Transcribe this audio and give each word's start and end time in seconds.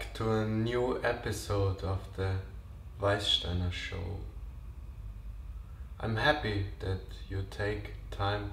Back 0.00 0.14
to 0.14 0.32
a 0.32 0.46
new 0.46 0.98
episode 1.04 1.84
of 1.84 1.98
the 2.16 2.36
Weißsteiner 3.02 3.70
Show. 3.70 4.16
I'm 6.00 6.16
happy 6.16 6.68
that 6.78 7.00
you 7.28 7.44
take 7.50 7.92
time 8.10 8.52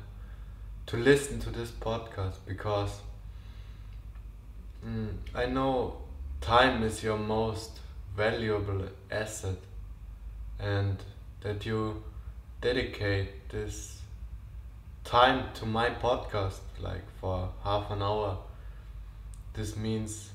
to 0.88 0.98
listen 0.98 1.40
to 1.40 1.50
this 1.50 1.72
podcast 1.72 2.40
because 2.46 3.00
mm, 4.86 5.14
I 5.34 5.46
know 5.46 6.00
time 6.42 6.84
is 6.84 7.02
your 7.02 7.18
most 7.18 7.80
valuable 8.14 8.82
asset 9.10 9.60
and 10.60 10.98
that 11.40 11.66
you 11.66 12.04
dedicate 12.60 13.48
this 13.48 14.02
time 15.06 15.54
to 15.54 15.66
my 15.66 15.92
podcast 15.92 16.60
like 16.82 17.10
for 17.22 17.48
half 17.64 17.90
an 17.90 18.02
hour 18.02 18.38
this 19.54 19.78
means 19.78 20.32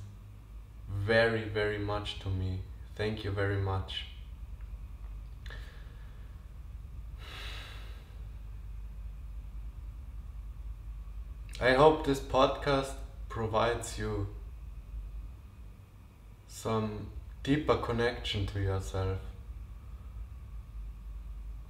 very 1.07 1.45
very 1.45 1.79
much 1.79 2.19
to 2.21 2.29
me 2.29 2.61
thank 2.97 3.25
you 3.25 3.31
very 3.31 3.61
much 3.61 4.07
I 11.61 11.75
hope 11.75 12.05
this 12.05 12.19
podcast 12.19 12.95
provides 13.29 13.97
you 13.97 14.27
some 16.49 17.07
deeper 17.45 17.77
connection 17.77 18.47
to 18.47 18.61
yourself. 18.61 19.19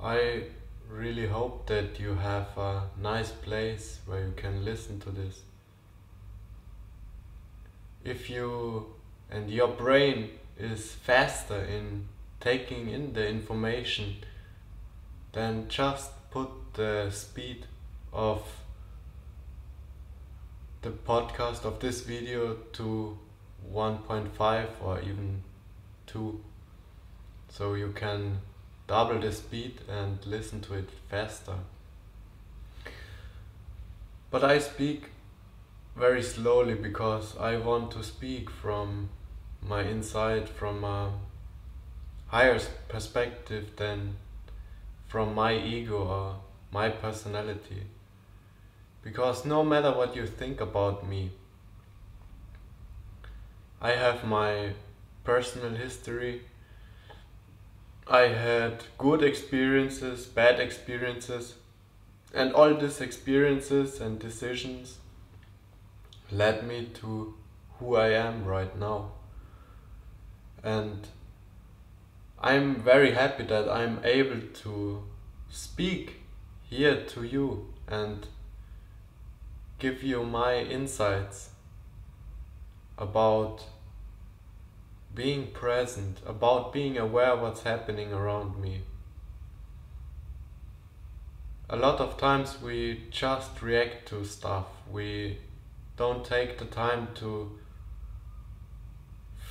I 0.01 0.45
really 0.89 1.27
hope 1.27 1.67
that 1.67 2.01
you 2.01 2.15
have 2.15 2.57
a 2.57 2.85
nice 3.01 3.31
place 3.31 4.01
where 4.07 4.25
you 4.25 4.33
can 4.35 4.65
listen 4.65 4.99
to 5.01 5.11
this. 5.11 5.43
If 8.03 8.31
you 8.31 8.95
and 9.33 9.51
your 9.51 9.69
brain 9.69 10.31
is 10.59 10.93
faster 10.93 11.59
in 11.59 12.09
taking 12.41 12.91
in 12.91 13.15
the 13.15 13.27
information, 13.27 14.17
than 15.33 15.69
just 15.69 16.11
put 16.31 16.51
the 16.75 17.11
speed 17.11 17.67
of 18.13 18.43
the 20.83 20.91
podcast 20.91 21.65
of 21.65 21.81
this 21.81 22.03
video 22.03 22.55
to 22.73 23.17
1.5 23.73 24.67
or 24.83 25.01
even 25.01 25.43
2 26.07 26.41
so 27.49 27.75
you 27.75 27.93
can 27.93 28.39
double 28.87 29.21
the 29.21 29.33
speed 29.33 29.81
and 29.89 30.19
listen 30.27 30.61
to 30.61 30.75
it 30.75 30.89
faster. 31.09 31.55
But 34.31 34.43
I 34.43 34.59
speak 34.59 35.11
very 35.97 36.23
slowly 36.23 36.75
because 36.75 37.37
I 37.37 37.57
want 37.59 37.91
to 37.93 38.03
speak 38.03 38.51
from 38.51 39.11
my 39.67 39.83
insight 39.83 40.49
from 40.49 40.85
a 40.85 41.13
higher 42.27 42.59
perspective 42.89 43.77
than 43.77 44.17
from 45.07 45.35
my 45.35 45.55
ego 45.55 46.07
or 46.07 46.37
my 46.73 46.89
personality 46.89 47.85
because 49.03 49.45
no 49.45 49.65
matter 49.65 49.91
what 49.91 50.15
you 50.15 50.27
think 50.27 50.61
about 50.61 51.09
me, 51.09 51.31
I 53.81 53.91
have 53.93 54.25
my 54.25 54.75
personal 55.25 55.75
history. 55.75 56.43
I 58.07 58.29
had 58.29 58.85
good 58.99 59.23
experiences, 59.23 60.27
bad 60.27 60.61
experiences, 60.61 61.55
and 62.33 62.53
all 62.53 62.75
these 62.75 63.01
experiences 63.01 64.01
and 64.01 64.19
decisions 64.19 64.99
led 66.31 66.67
me 66.67 66.89
to 66.95 67.35
who 67.79 67.97
I 67.97 68.11
am 68.11 68.45
right 68.45 68.77
now. 68.79 69.11
And 70.63 71.09
I'm 72.39 72.77
very 72.77 73.13
happy 73.13 73.45
that 73.45 73.69
I'm 73.69 74.01
able 74.05 74.41
to 74.63 75.03
speak 75.51 76.23
here 76.69 77.05
to 77.05 77.23
you 77.23 77.73
and 77.89 78.27
give 79.79 80.03
you 80.03 80.25
my 80.25 80.57
insights 80.59 81.51
about 82.97 83.65
being 85.15 85.49
present, 85.49 86.19
about 86.27 86.73
being 86.73 86.97
aware 86.97 87.37
what's 87.37 87.63
happening 87.63 88.13
around 88.13 88.61
me. 88.61 88.83
A 91.69 91.77
lot 91.77 92.01
of 92.01 92.17
times 92.17 92.61
we 92.63 93.05
just 93.11 93.61
react 93.63 94.09
to 94.09 94.25
stuff. 94.25 94.67
We 94.91 95.39
don't 95.97 96.25
take 96.25 96.59
the 96.59 96.65
time 96.65 97.09
to 97.17 97.59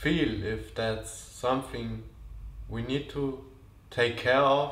feel 0.01 0.44
if 0.44 0.73
that's 0.73 1.12
something 1.12 2.01
we 2.67 2.81
need 2.81 3.07
to 3.07 3.44
take 3.91 4.17
care 4.17 4.45
of 4.59 4.72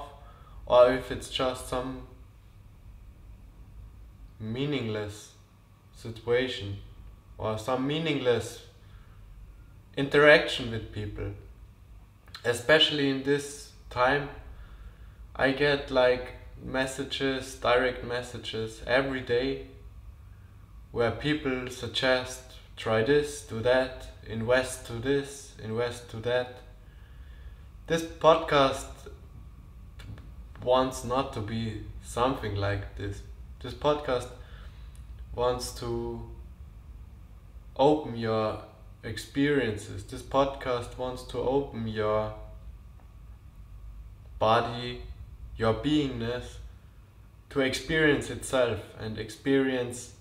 or 0.66 0.92
if 0.92 1.12
it's 1.12 1.30
just 1.30 1.68
some 1.68 2.08
meaningless 4.40 5.34
situation 5.96 6.78
or 7.38 7.60
some 7.60 7.86
meaningless 7.86 8.64
interaction 9.96 10.72
with 10.72 10.92
people. 10.92 11.32
Especially 12.44 13.10
in 13.10 13.22
this 13.22 13.74
time, 13.92 14.30
I 15.36 15.52
get 15.52 15.92
like 15.92 16.38
messages, 16.64 17.54
direct 17.56 18.04
messages 18.04 18.82
every 18.88 19.22
day 19.22 19.68
where 20.92 21.12
people 21.12 21.70
suggest 21.70 22.42
try 22.76 23.04
this, 23.04 23.42
do 23.44 23.60
that, 23.60 24.08
invest 24.30 24.86
to 24.88 24.94
this, 24.94 25.54
invest 25.64 26.10
to 26.12 26.18
that. 26.18 26.60
This 27.88 28.04
podcast 28.04 28.86
wants 30.64 31.04
not 31.04 31.34
to 31.34 31.42
be 31.42 31.84
something 32.04 32.56
like 32.56 32.96
this. 32.96 33.22
This 33.62 33.74
podcast 33.74 34.28
wants 35.36 35.72
to 35.80 36.22
open 37.76 38.16
your 38.16 38.62
experiences. 39.04 40.04
This 40.04 40.22
podcast 40.22 40.98
wants 40.98 41.24
to 41.24 41.40
open 41.40 41.88
your 41.88 42.34
body, 44.38 45.02
your 45.58 45.74
beingness 45.74 46.44
to 47.50 47.62
experience 47.62 48.30
itself 48.30 48.80
and 49.00 49.18
experience 49.18 50.14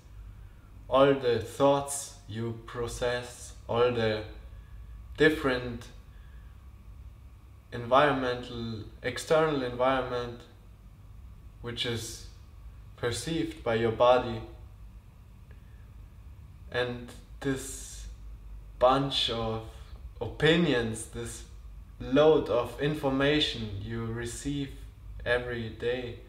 all 0.89 1.13
the 1.15 1.39
thoughts 1.39 2.15
you 2.27 2.59
process, 2.67 3.48
all 3.69 3.93
the 3.93 4.23
different 5.17 5.87
environmental, 7.73 8.85
external 9.03 9.63
environment 9.63 10.41
which 11.61 11.85
is 11.85 12.27
perceived 12.97 13.63
by 13.63 13.75
your 13.75 13.93
body 13.93 14.41
and 16.71 17.11
this 17.41 18.07
bunch 18.79 19.31
of 19.31 19.63
opinions, 20.21 21.07
this 21.07 21.45
load 22.01 22.49
of 22.49 22.81
information 22.81 23.71
you 23.83 24.05
receive 24.05 24.71
every 25.25 25.69
day. 25.69 26.21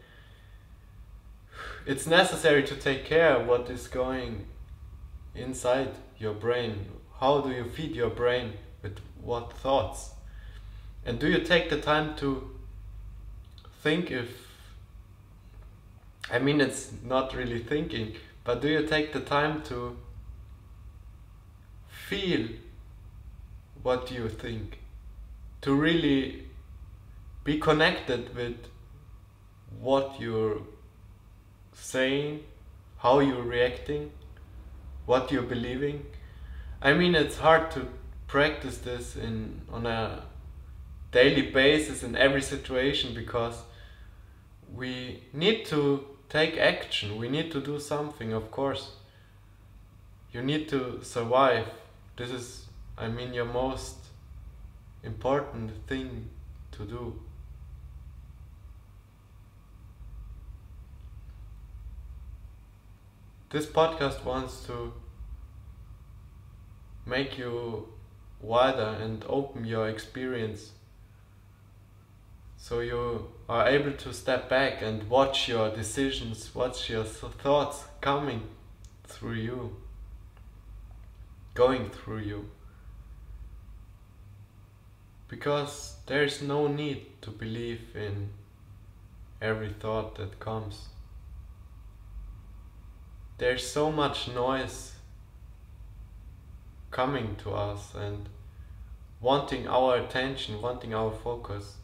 It's 1.86 2.06
necessary 2.06 2.62
to 2.64 2.76
take 2.76 3.04
care 3.04 3.38
what 3.38 3.70
is 3.70 3.88
going 3.88 4.46
inside 5.34 5.90
your 6.18 6.34
brain. 6.34 6.86
How 7.20 7.42
do 7.42 7.50
you 7.50 7.64
feed 7.64 7.94
your 7.94 8.08
brain 8.08 8.54
with 8.82 8.98
what 9.22 9.52
thoughts? 9.52 10.12
And 11.04 11.18
do 11.18 11.28
you 11.28 11.40
take 11.40 11.68
the 11.68 11.78
time 11.80 12.16
to 12.16 12.50
think 13.82 14.10
if 14.10 14.28
I 16.30 16.38
mean 16.38 16.60
it's 16.60 16.90
not 17.04 17.34
really 17.34 17.58
thinking, 17.58 18.14
but 18.42 18.62
do 18.62 18.68
you 18.68 18.86
take 18.86 19.12
the 19.12 19.20
time 19.20 19.62
to 19.64 19.98
feel 21.88 22.48
what 23.82 24.10
you 24.10 24.28
think, 24.28 24.78
to 25.60 25.74
really 25.74 26.44
be 27.44 27.58
connected 27.58 28.34
with 28.34 28.56
what 29.78 30.20
you're 30.20 30.62
saying, 31.74 32.44
how 32.98 33.20
you're 33.20 33.42
reacting, 33.42 34.10
what 35.06 35.30
you're 35.30 35.42
believing. 35.42 36.06
I 36.82 36.94
mean, 36.94 37.14
it's 37.14 37.38
hard 37.38 37.70
to 37.72 37.88
practice 38.26 38.78
this 38.78 39.16
in 39.16 39.62
on 39.70 39.86
a 39.86 40.24
daily 41.12 41.50
basis 41.50 42.02
in 42.02 42.16
every 42.16 42.42
situation 42.42 43.14
because 43.14 43.62
we 44.74 45.24
need 45.32 45.66
to 45.66 46.06
take 46.28 46.56
action. 46.56 47.16
We 47.18 47.28
need 47.28 47.50
to 47.52 47.60
do 47.60 47.78
something, 47.80 48.32
of 48.32 48.50
course. 48.50 48.92
You 50.32 50.42
need 50.42 50.68
to 50.68 51.00
survive 51.02 51.66
this 52.20 52.30
is, 52.30 52.66
I 52.98 53.08
mean, 53.08 53.32
your 53.32 53.46
most 53.46 53.96
important 55.02 55.70
thing 55.86 56.28
to 56.72 56.84
do. 56.84 57.18
This 63.48 63.64
podcast 63.64 64.22
wants 64.22 64.66
to 64.66 64.92
make 67.10 67.36
you 67.36 67.88
wider 68.40 68.96
and 69.02 69.24
open 69.28 69.64
your 69.64 69.88
experience 69.88 70.70
so 72.56 72.80
you 72.80 73.26
are 73.48 73.68
able 73.68 73.92
to 73.92 74.12
step 74.12 74.48
back 74.48 74.82
and 74.82 75.08
watch 75.08 75.48
your 75.48 75.74
decisions, 75.74 76.54
watch 76.54 76.90
your 76.90 77.04
thoughts 77.04 77.84
coming 78.02 78.42
through 79.04 79.40
you, 79.48 79.76
going 81.54 81.88
through 81.88 82.18
you. 82.18 82.50
Because 85.26 85.96
there 86.06 86.22
is 86.22 86.42
no 86.42 86.68
need 86.68 87.06
to 87.22 87.30
believe 87.30 87.96
in 87.96 88.28
every 89.40 89.72
thought 89.72 90.16
that 90.16 90.38
comes. 90.38 90.90
There's 93.38 93.66
so 93.66 93.90
much 93.90 94.28
noise 94.28 94.92
coming 96.90 97.36
to 97.36 97.50
us 97.50 97.94
and 97.94 98.28
wanting 99.20 99.68
our 99.68 99.96
attention, 99.96 100.60
wanting 100.60 100.94
our 100.94 101.12
focus 101.12 101.76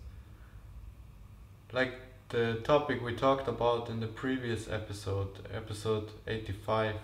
like 1.73 1.93
the 2.29 2.61
topic 2.65 3.03
we 3.05 3.15
talked 3.15 3.49
about 3.49 3.89
in 3.89 4.01
the 4.01 4.07
previous 4.07 4.69
episode, 4.69 5.29
episode 5.53 6.11
85. 6.27 6.95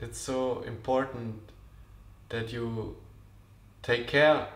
It's 0.00 0.18
so 0.18 0.62
important 0.62 1.40
that 2.28 2.52
you 2.52 2.96
take 3.82 4.08
care 4.08 4.48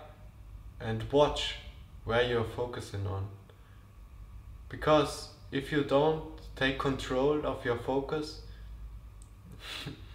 and 0.80 1.10
watch 1.10 1.56
where 2.04 2.22
you're 2.22 2.44
focusing 2.44 3.06
on. 3.06 3.28
Because 4.68 5.28
if 5.50 5.72
you 5.72 5.84
don't 5.84 6.24
take 6.56 6.78
control 6.78 7.46
of 7.46 7.64
your 7.64 7.78
focus, 7.78 8.42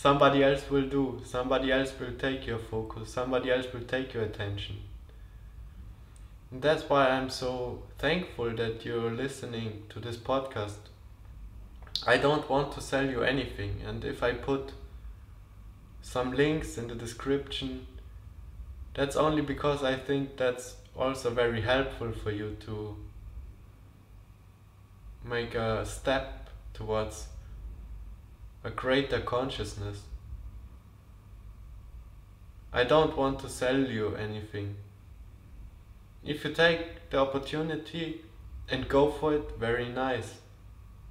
somebody 0.00 0.42
else 0.42 0.70
will 0.70 0.88
do, 0.88 1.20
somebody 1.26 1.70
else 1.70 1.92
will 2.00 2.12
take 2.12 2.46
your 2.46 2.58
focus, 2.58 3.12
somebody 3.12 3.50
else 3.52 3.66
will 3.70 3.82
take 3.82 4.14
your 4.14 4.22
attention. 4.22 4.76
And 6.50 6.62
that's 6.62 6.88
why 6.88 7.10
I'm 7.10 7.28
so 7.28 7.82
thankful 7.98 8.56
that 8.56 8.82
you're 8.86 9.10
listening 9.10 9.82
to 9.90 10.00
this 10.00 10.16
podcast. 10.16 10.88
I 12.06 12.16
don't 12.16 12.48
want 12.48 12.72
to 12.72 12.80
sell 12.80 13.04
you 13.04 13.22
anything, 13.22 13.82
and 13.86 14.02
if 14.02 14.22
I 14.22 14.32
put 14.32 14.72
some 16.00 16.32
links 16.32 16.78
in 16.78 16.88
the 16.88 16.94
description, 16.94 17.86
that's 18.94 19.16
only 19.16 19.42
because 19.42 19.84
I 19.84 19.96
think 19.96 20.38
that's 20.38 20.76
also 20.96 21.28
very 21.28 21.60
helpful 21.60 22.12
for 22.12 22.30
you 22.30 22.56
to 22.60 22.96
make 25.22 25.54
a 25.54 25.84
step 25.84 26.48
towards 26.72 27.26
a 28.64 28.70
greater 28.70 29.20
consciousness. 29.20 30.02
I 32.72 32.84
don't 32.84 33.16
want 33.16 33.40
to 33.40 33.48
sell 33.48 33.78
you 33.78 34.14
anything 34.14 34.76
if 36.24 36.44
you 36.44 36.52
take 36.52 37.10
the 37.10 37.18
opportunity 37.18 38.22
and 38.68 38.88
go 38.88 39.10
for 39.10 39.34
it, 39.34 39.58
very 39.58 39.88
nice. 39.88 40.34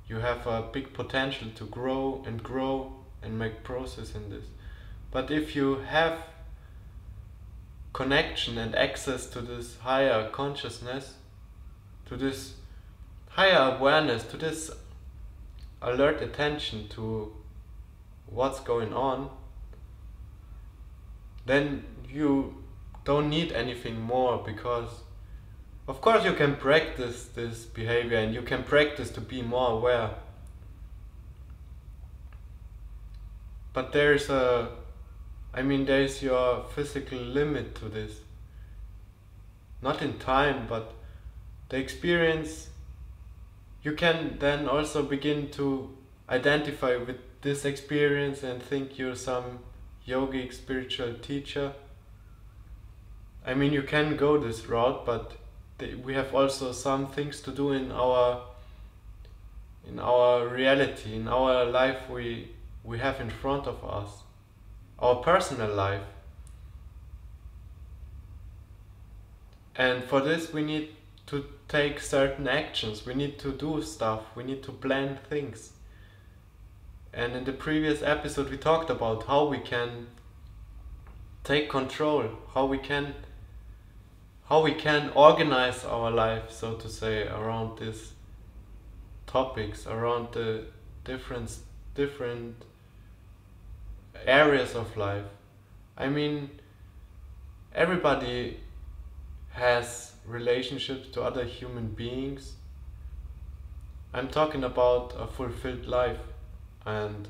You 0.08 0.18
have 0.18 0.46
a 0.46 0.70
big 0.72 0.94
potential 0.94 1.50
to 1.56 1.66
grow 1.66 2.24
and 2.26 2.42
grow 2.44 2.94
and 3.22 3.38
make 3.38 3.64
process 3.64 4.16
in 4.16 4.30
this. 4.30 4.46
But 5.12 5.32
if 5.32 5.56
you 5.56 5.80
have 5.80 6.20
connection 7.92 8.58
and 8.58 8.76
access 8.76 9.26
to 9.28 9.42
this 9.42 9.78
higher 9.80 10.30
consciousness, 10.30 11.16
to 12.06 12.16
this 12.16 12.54
higher 13.30 13.76
awareness, 13.76 14.24
to 14.26 14.38
this 14.38 14.70
alert 15.82 16.22
attention 16.22 16.88
to 16.90 17.34
what's 18.32 18.60
going 18.60 18.94
on, 18.94 19.30
then 21.46 21.84
you 22.08 22.56
don't 23.04 23.30
need 23.30 23.52
anything 23.52 24.00
more 24.00 24.44
because 24.46 25.02
of 25.88 26.02
course 26.02 26.24
you 26.24 26.34
can 26.34 26.56
practice 26.56 27.26
this 27.34 27.66
behavior 27.66 28.18
and 28.18 28.34
you 28.34 28.44
can 28.44 28.64
practice 28.64 29.10
to 29.10 29.22
be 29.22 29.42
more 29.42 29.72
aware. 29.72 30.12
But 33.74 33.94
there's 33.94 34.30
a 34.30 34.70
I 35.54 35.64
mean 35.64 35.86
there's 35.86 36.22
your 36.22 36.66
physical 36.76 37.18
limit 37.18 37.74
to 37.76 37.86
this. 37.86 38.22
Not 39.82 40.02
in 40.02 40.20
time 40.20 40.68
but 40.68 40.94
the 41.70 41.78
experience. 41.78 42.70
You 43.82 43.94
can 43.94 44.38
then 44.40 44.68
also 44.68 45.02
begin 45.04 45.50
to 45.52 45.96
identify 46.30 46.98
with 46.98 47.18
this 47.42 47.66
experience 47.66 48.44
and 48.44 48.62
think 48.62 48.98
you're 48.98 49.16
some 49.16 49.60
yogic 50.08 50.54
spiritual 50.54 51.14
teacher 51.14 51.74
I 53.46 53.54
mean, 53.54 53.74
you 53.74 53.84
can 53.84 54.16
go 54.16 54.38
this 54.38 54.68
route, 54.68 55.06
but 55.06 55.38
we 56.04 56.14
have 56.14 56.36
also 56.36 56.72
some 56.72 57.08
things 57.08 57.42
to 57.42 57.52
do 57.52 57.72
in 57.72 57.92
our 57.92 58.42
in 59.88 60.00
our 60.00 60.48
reality, 60.48 61.16
in 61.16 61.28
our 61.28 61.66
life 61.66 62.10
we 62.10 62.52
we 62.84 63.00
have 63.00 63.20
in 63.20 63.30
front 63.30 63.66
of 63.66 63.84
us, 63.84 64.24
our 65.00 65.16
personal 65.16 65.74
life. 65.74 66.04
And 69.76 70.04
for 70.04 70.20
this, 70.20 70.52
we 70.52 70.62
need 70.62 70.90
to 71.28 71.46
take 71.70 72.02
certain 72.02 72.48
actions. 72.48 73.06
We 73.06 73.14
need 73.14 73.40
to 73.40 73.52
do 73.52 73.82
stuff. 73.82 74.24
We 74.36 74.44
need 74.44 74.62
to 74.64 74.72
plan 74.74 75.18
things. 75.30 75.72
And 77.14 77.36
in 77.36 77.44
the 77.44 77.52
previous 77.52 78.02
episode, 78.04 78.50
we 78.50 78.58
talked 78.58 78.90
about 78.90 79.26
how 79.26 79.48
we 79.48 79.60
can 79.60 80.08
take 81.44 81.70
control, 81.70 82.30
how 82.54 82.66
we 82.66 82.78
can 82.78 83.16
how 84.46 84.64
we 84.64 84.74
can 84.74 85.12
organize 85.16 85.86
our 85.86 86.10
life, 86.10 86.50
so 86.50 86.74
to 86.74 86.90
say, 86.90 87.28
around 87.28 87.78
these 87.78 88.14
topics, 89.28 89.86
around 89.86 90.34
the 90.34 90.66
different 91.04 91.58
different 91.96 92.56
areas 94.26 94.76
of 94.76 94.98
life. 94.98 95.26
I 95.98 96.10
mean, 96.10 96.50
everybody 97.74 98.60
has 99.52 100.14
relationships 100.26 101.10
to 101.10 101.24
other 101.24 101.46
human 101.46 101.90
beings. 101.90 102.54
I'm 104.14 104.28
talking 104.28 104.64
about 104.64 105.14
a 105.18 105.28
fulfilled 105.28 105.86
life 105.86 106.18
and 106.90 107.28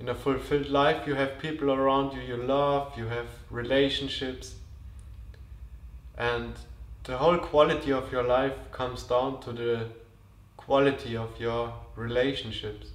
in 0.00 0.08
a 0.08 0.14
fulfilled 0.14 0.70
life 0.78 1.06
you 1.06 1.14
have 1.14 1.38
people 1.38 1.72
around 1.72 2.14
you 2.16 2.22
you 2.30 2.36
love, 2.36 2.96
you 2.96 3.06
have 3.06 3.28
relationships 3.50 4.54
and 6.16 6.54
the 7.04 7.16
whole 7.16 7.38
quality 7.38 7.90
of 7.92 8.12
your 8.12 8.22
life 8.22 8.52
comes 8.70 9.02
down 9.04 9.40
to 9.40 9.52
the 9.52 9.86
quality 10.56 11.16
of 11.16 11.40
your 11.40 11.72
relationships. 11.96 12.88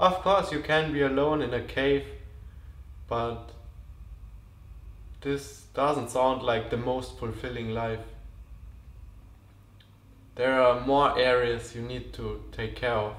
Of 0.00 0.14
course, 0.22 0.50
you 0.50 0.60
can 0.60 0.92
be 0.92 1.02
alone 1.02 1.42
in 1.42 1.52
a 1.52 1.60
cave, 1.60 2.06
but 3.06 3.50
this 5.20 5.64
doesn't 5.74 6.10
sound 6.10 6.42
like 6.42 6.70
the 6.70 6.78
most 6.78 7.18
fulfilling 7.18 7.74
life. 7.74 8.06
There 10.36 10.58
are 10.60 10.80
more 10.80 11.18
areas 11.18 11.74
you 11.76 11.82
need 11.82 12.14
to 12.14 12.42
take 12.52 12.74
care 12.74 12.96
of. 12.96 13.16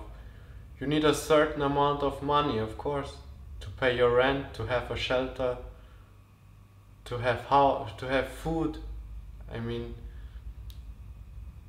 You 0.80 0.88
need 0.88 1.06
a 1.06 1.14
certain 1.14 1.62
amount 1.62 2.04
of 2.04 2.22
money, 2.22 2.58
of 2.58 2.78
course, 2.78 3.14
to 3.62 3.70
pay 3.70 3.96
your 3.96 4.16
rent, 4.16 4.54
to 4.56 4.66
have 4.66 4.92
a 4.92 4.98
shelter, 4.98 5.58
to 7.06 7.18
have 7.20 7.46
how 7.46 7.88
to 7.98 8.08
have 8.08 8.28
food. 8.28 8.80
I 9.52 9.60
mean 9.60 9.96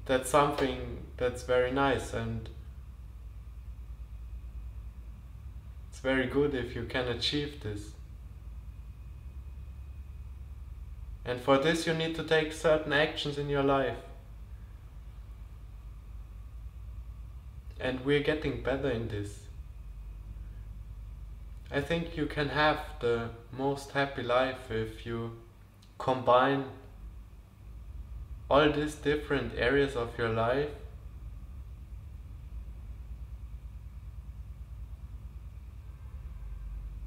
that's 0.06 0.30
something 0.30 1.04
that's 1.16 1.42
very 1.42 1.70
nice 1.72 2.14
and 2.14 2.48
it's 5.90 5.98
very 6.00 6.26
good 6.26 6.54
if 6.54 6.74
you 6.74 6.84
can 6.84 7.08
achieve 7.08 7.60
this. 7.62 7.90
And 11.24 11.40
for 11.40 11.58
this 11.58 11.86
you 11.86 11.94
need 11.94 12.14
to 12.16 12.24
take 12.24 12.52
certain 12.52 12.92
actions 12.92 13.36
in 13.36 13.48
your 13.48 13.64
life 13.64 13.96
and 17.80 18.04
we're 18.04 18.22
getting 18.22 18.62
better 18.62 18.90
in 18.90 19.08
this. 19.08 19.40
I 21.70 21.80
think 21.80 22.16
you 22.16 22.26
can 22.26 22.48
have 22.50 22.78
the 23.00 23.30
most 23.52 23.90
happy 23.90 24.22
life 24.22 24.70
if 24.70 25.04
you 25.04 25.32
combine 25.98 26.64
all 28.48 28.70
these 28.70 28.94
different 28.94 29.52
areas 29.56 29.96
of 29.96 30.16
your 30.16 30.28
life. 30.28 30.68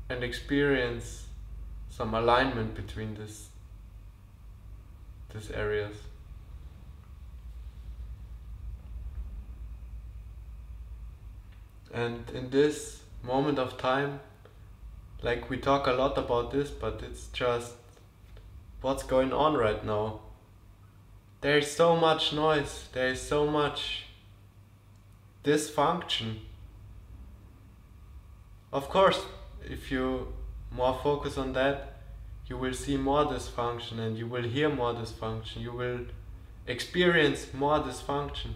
And 0.10 0.24
experience 0.24 1.28
some 1.90 2.14
alignment 2.14 2.76
between 2.76 3.16
this 3.16 3.50
these 5.34 5.52
areas 5.52 5.96
and 11.94 12.30
in 12.32 12.50
this 12.50 13.02
moment 13.24 13.60
of 13.60 13.78
time 13.78 14.20
like 15.22 15.50
we 15.50 15.58
talk 15.58 15.88
a 15.88 15.92
lot 15.92 16.18
about 16.18 16.52
this 16.52 16.70
but 16.70 17.02
it's 17.04 17.28
just 17.28 17.74
what's 18.82 19.04
going 19.04 19.34
on 19.34 19.56
right 19.56 19.84
now. 19.86 20.22
There 21.42 21.58
is 21.58 21.72
so 21.72 21.96
much 21.96 22.34
noise. 22.34 22.88
There 22.94 23.10
is 23.10 23.22
so 23.22 23.46
much 23.46 24.06
dysfunction. 25.44 26.40
Of 28.72 28.90
course 28.90 29.26
if 29.64 29.92
you 29.92 30.34
more 30.72 30.98
focus 31.04 31.38
on 31.38 31.54
that 31.54 31.96
you 32.48 32.58
will 32.58 32.74
see 32.74 32.98
more 32.98 33.26
dysfunction 33.26 34.00
and 34.00 34.18
you 34.18 34.28
will 34.28 34.44
hear 34.44 34.70
more 34.70 34.94
dysfunction. 34.94 35.62
You 35.62 35.74
will 35.74 36.00
experience 36.68 37.54
more 37.54 37.80
dysfunction 37.80 38.54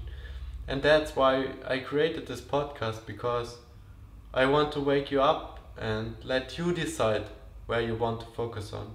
and 0.67 0.81
that's 0.81 1.15
why 1.15 1.47
i 1.67 1.77
created 1.77 2.27
this 2.27 2.41
podcast 2.41 3.05
because 3.05 3.57
i 4.33 4.45
want 4.45 4.71
to 4.71 4.79
wake 4.79 5.11
you 5.11 5.21
up 5.21 5.53
and 5.77 6.15
let 6.23 6.57
you 6.57 6.73
decide 6.73 7.25
where 7.65 7.81
you 7.81 7.95
want 7.95 8.21
to 8.21 8.27
focus 8.27 8.73
on. 8.73 8.93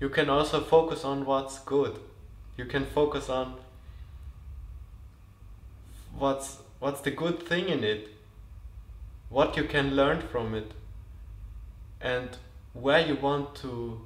You 0.00 0.08
can 0.08 0.28
also 0.28 0.60
focus 0.60 1.04
on 1.04 1.24
what's 1.24 1.58
good. 1.60 1.98
You 2.56 2.64
can 2.64 2.84
focus 2.84 3.28
on 3.28 3.54
what's 6.16 6.58
what's 6.80 7.00
the 7.00 7.10
good 7.10 7.42
thing 7.42 7.68
in 7.68 7.84
it. 7.84 8.08
What 9.28 9.56
you 9.56 9.64
can 9.64 9.94
learn 9.94 10.20
from 10.20 10.54
it. 10.54 10.72
And 12.00 12.36
where 12.72 13.06
you 13.06 13.14
want 13.14 13.54
to 13.56 14.00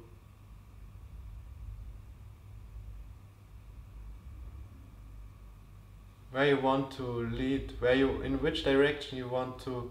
where 6.37 6.49
you 6.49 6.57
want 6.57 6.91
to 6.91 7.03
lead, 7.03 7.73
where 7.79 7.95
you 7.95 8.21
in 8.21 8.39
which 8.43 8.63
direction 8.63 9.17
you 9.17 9.27
want 9.27 9.57
to 9.57 9.89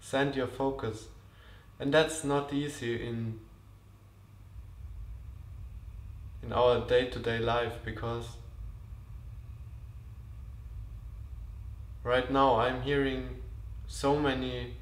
send 0.00 0.34
your 0.34 0.48
focus. 0.48 1.06
And 1.78 1.94
that's 1.94 2.24
not 2.24 2.52
easy 2.52 3.06
in 3.06 3.38
in 6.42 6.52
our 6.52 6.84
day-to-day 6.88 7.38
life 7.38 7.74
because 7.84 8.24
right 12.02 12.28
now 12.28 12.56
I'm 12.56 12.82
hearing 12.82 13.28
so 13.86 14.18
many 14.18 14.74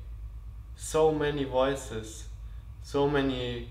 so 0.75 1.13
many 1.13 1.45
voices, 1.45 2.29
so 2.83 3.07
many 3.11 3.69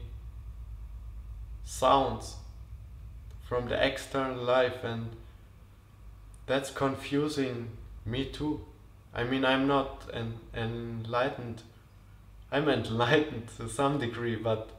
sounds 1.64 2.36
from 3.42 3.70
the 3.70 3.84
external 3.84 4.44
life 4.44 4.84
and 4.84 5.16
that's 6.46 6.72
confusing 6.72 7.70
me 8.06 8.26
too. 8.26 8.62
I 9.14 9.24
mean, 9.24 9.46
I'm 9.46 9.68
not 9.68 10.10
an, 10.14 10.40
enlightened. 10.54 11.64
I'm 12.52 12.70
enlightened 12.70 13.50
to 13.58 13.68
some 13.70 14.00
degree, 14.00 14.36
but 14.36 14.70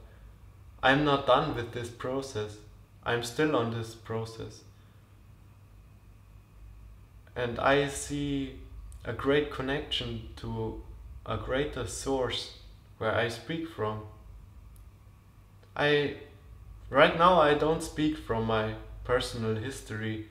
I'm 0.81 1.03
not 1.03 1.27
done 1.27 1.55
with 1.55 1.73
this 1.73 1.89
process. 1.89 2.57
I'm 3.03 3.23
still 3.23 3.55
on 3.55 3.71
this 3.71 3.95
process. 3.95 4.61
And 7.35 7.59
I 7.59 7.87
see 7.87 8.59
a 9.03 9.13
great 9.13 9.51
connection 9.51 10.29
to 10.37 10.81
a 11.25 11.37
greater 11.37 11.85
source 11.87 12.57
where 12.97 13.13
I 13.13 13.29
speak 13.29 13.69
from. 13.69 14.03
I 15.75 16.17
right 16.89 17.17
now 17.17 17.39
I 17.39 17.53
don't 17.53 17.83
speak 17.83 18.17
from 18.17 18.45
my 18.45 18.75
personal 19.03 19.55
history 19.55 20.27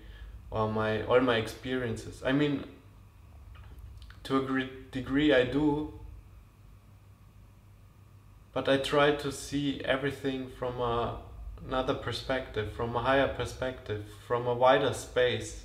my 0.65 1.03
all 1.03 1.21
my 1.21 1.37
experiences. 1.37 2.23
I 2.25 2.33
mean 2.33 2.65
to 4.27 4.39
a 4.39 4.43
great 4.43 4.91
degree 4.91 5.33
I 5.33 5.45
do, 5.45 5.93
but 8.53 8.69
I 8.69 8.79
try 8.79 9.13
to 9.13 9.31
see 9.31 9.81
everything 9.85 10.51
from 10.59 10.81
a, 10.81 11.19
another 11.65 11.95
perspective, 11.95 12.73
from 12.73 12.97
a 12.97 13.03
higher 13.03 13.29
perspective, 13.29 14.05
from 14.27 14.47
a 14.47 14.55
wider 14.55 14.95
space. 14.95 15.65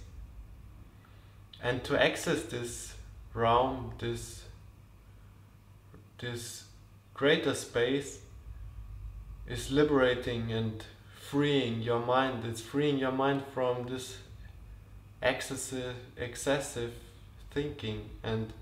And 1.63 1.83
to 1.85 1.99
access 1.99 2.43
this 2.43 2.93
realm, 3.33 3.93
this, 3.97 4.43
this 6.19 6.65
greater 7.15 7.55
space, 7.55 8.19
is 9.47 9.71
liberating 9.71 10.51
and 10.51 10.83
freeing 11.19 11.81
your 11.81 11.99
mind. 11.99 12.45
It's 12.45 12.61
freeing 12.61 12.99
your 12.99 13.11
mind 13.11 13.43
from 13.53 13.87
this 13.87 14.17
excessive, 15.21 15.95
excessive 16.17 16.93
thinking 17.51 18.09
and 18.23 18.53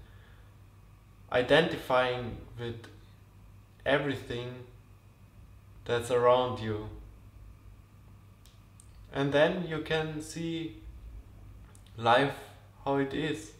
identifying 1.31 2.37
with 2.59 2.87
everything 3.85 4.53
that's 5.85 6.11
around 6.11 6.59
you. 6.59 6.89
And 9.13 9.31
then 9.31 9.65
you 9.67 9.79
can 9.79 10.21
see 10.21 10.77
life 11.97 12.35
how 12.85 12.97
it 12.97 13.13
is. 13.13 13.53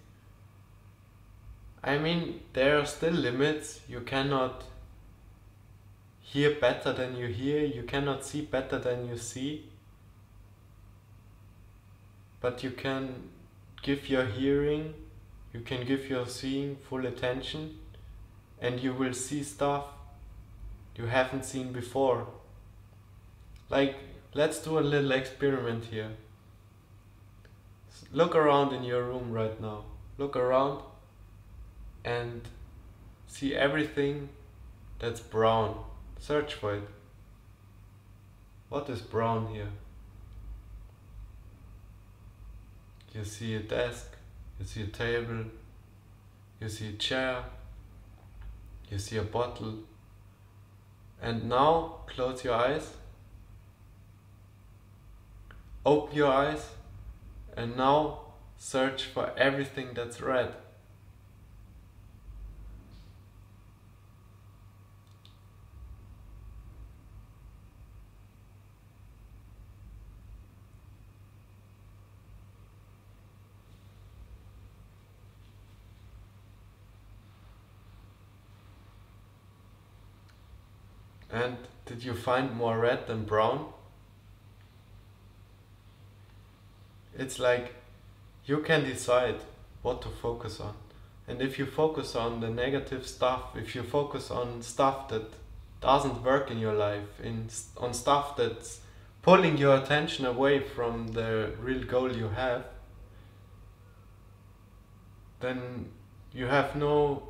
I 1.83 1.97
mean, 1.97 2.41
there 2.53 2.77
are 2.77 2.85
still 2.85 3.13
limits. 3.13 3.81
You 3.87 4.01
cannot 4.01 4.63
hear 6.31 6.55
better 6.61 6.93
than 6.93 7.15
you 7.15 7.27
hear, 7.27 7.65
you 7.65 7.83
cannot 7.83 8.23
see 8.23 8.41
better 8.41 8.77
than 8.77 9.07
you 9.07 9.17
see. 9.17 9.65
But 12.41 12.63
you 12.63 12.71
can 12.71 13.29
give 13.81 14.09
your 14.09 14.25
hearing 14.25 14.93
you 15.53 15.61
can 15.61 15.85
give 15.85 16.09
your 16.09 16.27
seeing 16.27 16.75
full 16.75 17.05
attention 17.05 17.79
and 18.61 18.79
you 18.79 18.93
will 18.93 19.13
see 19.13 19.43
stuff 19.43 19.85
you 20.95 21.05
haven't 21.05 21.45
seen 21.45 21.71
before. 21.71 22.27
Like, 23.69 23.95
let's 24.33 24.59
do 24.59 24.77
a 24.77 24.81
little 24.81 25.11
experiment 25.11 25.85
here. 25.85 26.11
Look 28.11 28.35
around 28.35 28.73
in 28.73 28.83
your 28.83 29.03
room 29.03 29.31
right 29.31 29.59
now. 29.61 29.85
Look 30.17 30.35
around 30.35 30.81
and 32.03 32.41
see 33.27 33.55
everything 33.55 34.29
that's 34.99 35.19
brown. 35.19 35.83
Search 36.19 36.53
for 36.53 36.75
it. 36.75 36.83
What 38.67 38.89
is 38.89 39.01
brown 39.01 39.47
here? 39.53 39.69
You 43.13 43.25
see 43.25 43.55
a 43.55 43.59
desk, 43.59 44.15
you 44.59 44.65
see 44.65 44.83
a 44.83 44.87
table, 44.87 45.45
you 46.59 46.69
see 46.69 46.89
a 46.89 46.93
chair, 46.93 47.43
you 48.89 48.99
see 48.99 49.17
a 49.17 49.23
bottle. 49.23 49.79
And 51.21 51.49
now 51.49 52.01
close 52.07 52.43
your 52.43 52.53
eyes, 52.53 52.93
open 55.85 56.15
your 56.15 56.31
eyes, 56.31 56.69
and 57.57 57.75
now 57.75 58.19
search 58.57 59.05
for 59.05 59.31
everything 59.37 59.89
that's 59.93 60.21
red. 60.21 60.53
And 81.31 81.57
did 81.85 81.98
you 82.09 82.15
find 82.15 82.55
more 82.55 82.79
red 82.79 83.07
than 83.07 83.23
brown? 83.23 83.71
It's 87.17 87.37
like 87.39 87.75
you 88.45 88.59
can 88.59 88.83
decide 88.83 89.39
what 89.83 90.01
to 90.01 90.09
focus 90.09 90.59
on. 90.59 90.73
And 91.27 91.41
if 91.41 91.59
you 91.59 91.65
focus 91.65 92.15
on 92.15 92.39
the 92.39 92.49
negative 92.49 93.05
stuff, 93.05 93.55
if 93.55 93.75
you 93.75 93.83
focus 93.83 94.31
on 94.31 94.63
stuff 94.63 95.09
that 95.09 95.27
doesn't 95.81 96.23
work 96.23 96.49
in 96.49 96.57
your 96.57 96.73
life, 96.73 97.21
in 97.23 97.49
on 97.77 97.93
stuff 97.93 98.35
that's 98.35 98.79
pulling 99.21 99.57
your 99.57 99.75
attention 99.77 100.25
away 100.25 100.59
from 100.59 101.09
the 101.09 101.51
real 101.61 101.83
goal 101.83 102.11
you 102.11 102.29
have, 102.29 102.65
then 105.39 105.91
you 106.33 106.47
have 106.47 106.75
no 106.75 107.28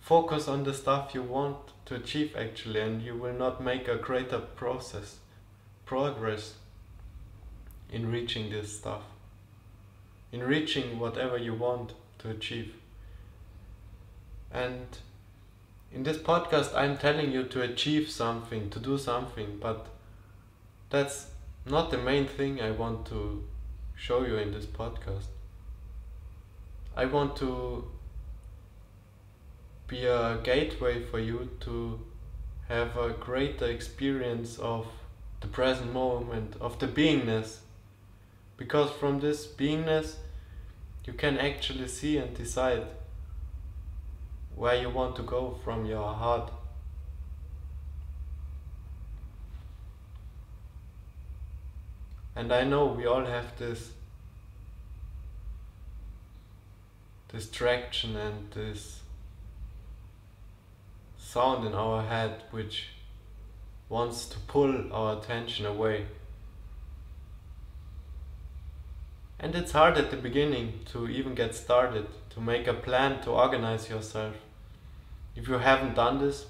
focus 0.00 0.48
on 0.48 0.64
the 0.64 0.74
stuff 0.74 1.14
you 1.14 1.22
want 1.22 1.56
to 1.84 1.94
achieve 1.94 2.34
actually 2.36 2.80
and 2.80 3.02
you 3.02 3.14
will 3.14 3.32
not 3.32 3.62
make 3.62 3.88
a 3.88 3.96
greater 3.96 4.38
process 4.38 5.18
progress 5.84 6.54
in 7.90 8.10
reaching 8.10 8.50
this 8.50 8.76
stuff 8.78 9.02
in 10.32 10.42
reaching 10.42 10.98
whatever 10.98 11.38
you 11.38 11.54
want 11.54 11.94
to 12.18 12.30
achieve. 12.30 12.74
And 14.50 14.86
in 15.92 16.02
this 16.02 16.18
podcast 16.18 16.74
I'm 16.74 16.98
telling 16.98 17.32
you 17.32 17.44
to 17.44 17.62
achieve 17.62 18.10
something 18.10 18.70
to 18.70 18.78
do 18.78 18.98
something 18.98 19.58
but 19.60 19.86
that's 20.90 21.28
not 21.66 21.90
the 21.90 21.98
main 21.98 22.26
thing 22.26 22.60
I 22.60 22.70
want 22.70 23.06
to 23.06 23.44
show 23.94 24.24
you 24.24 24.36
in 24.36 24.52
this 24.52 24.66
podcast. 24.66 25.26
I 26.96 27.04
want 27.04 27.36
to 27.36 27.84
be 29.88 30.04
a 30.04 30.38
gateway 30.44 31.02
for 31.02 31.18
you 31.18 31.48
to 31.60 31.98
have 32.68 32.96
a 32.98 33.10
greater 33.10 33.64
experience 33.64 34.58
of 34.58 34.86
the 35.40 35.46
present 35.46 35.92
moment, 35.94 36.54
of 36.60 36.78
the 36.78 36.86
beingness. 36.86 37.60
Because 38.58 38.90
from 38.90 39.20
this 39.20 39.46
beingness, 39.46 40.16
you 41.06 41.14
can 41.14 41.38
actually 41.38 41.88
see 41.88 42.18
and 42.18 42.36
decide 42.36 42.84
where 44.54 44.74
you 44.74 44.90
want 44.90 45.16
to 45.16 45.22
go 45.22 45.58
from 45.64 45.86
your 45.86 46.12
heart. 46.12 46.52
And 52.36 52.52
I 52.52 52.64
know 52.64 52.86
we 52.86 53.06
all 53.06 53.24
have 53.24 53.56
this 53.58 53.92
distraction 57.32 58.16
and 58.16 58.50
this 58.50 59.00
sound 61.38 61.64
in 61.64 61.72
our 61.72 62.02
head 62.02 62.42
which 62.50 62.76
wants 63.88 64.26
to 64.26 64.38
pull 64.52 64.92
our 64.92 65.16
attention 65.18 65.66
away. 65.66 66.06
And 69.38 69.54
it's 69.54 69.70
hard 69.70 69.96
at 69.98 70.10
the 70.10 70.16
beginning 70.16 70.80
to 70.86 71.08
even 71.08 71.36
get 71.36 71.54
started, 71.54 72.06
to 72.30 72.40
make 72.40 72.66
a 72.66 72.74
plan, 72.74 73.20
to 73.22 73.30
organize 73.30 73.88
yourself. 73.88 74.34
If 75.36 75.46
you 75.46 75.58
haven't 75.58 75.94
done 75.94 76.18
this, 76.18 76.46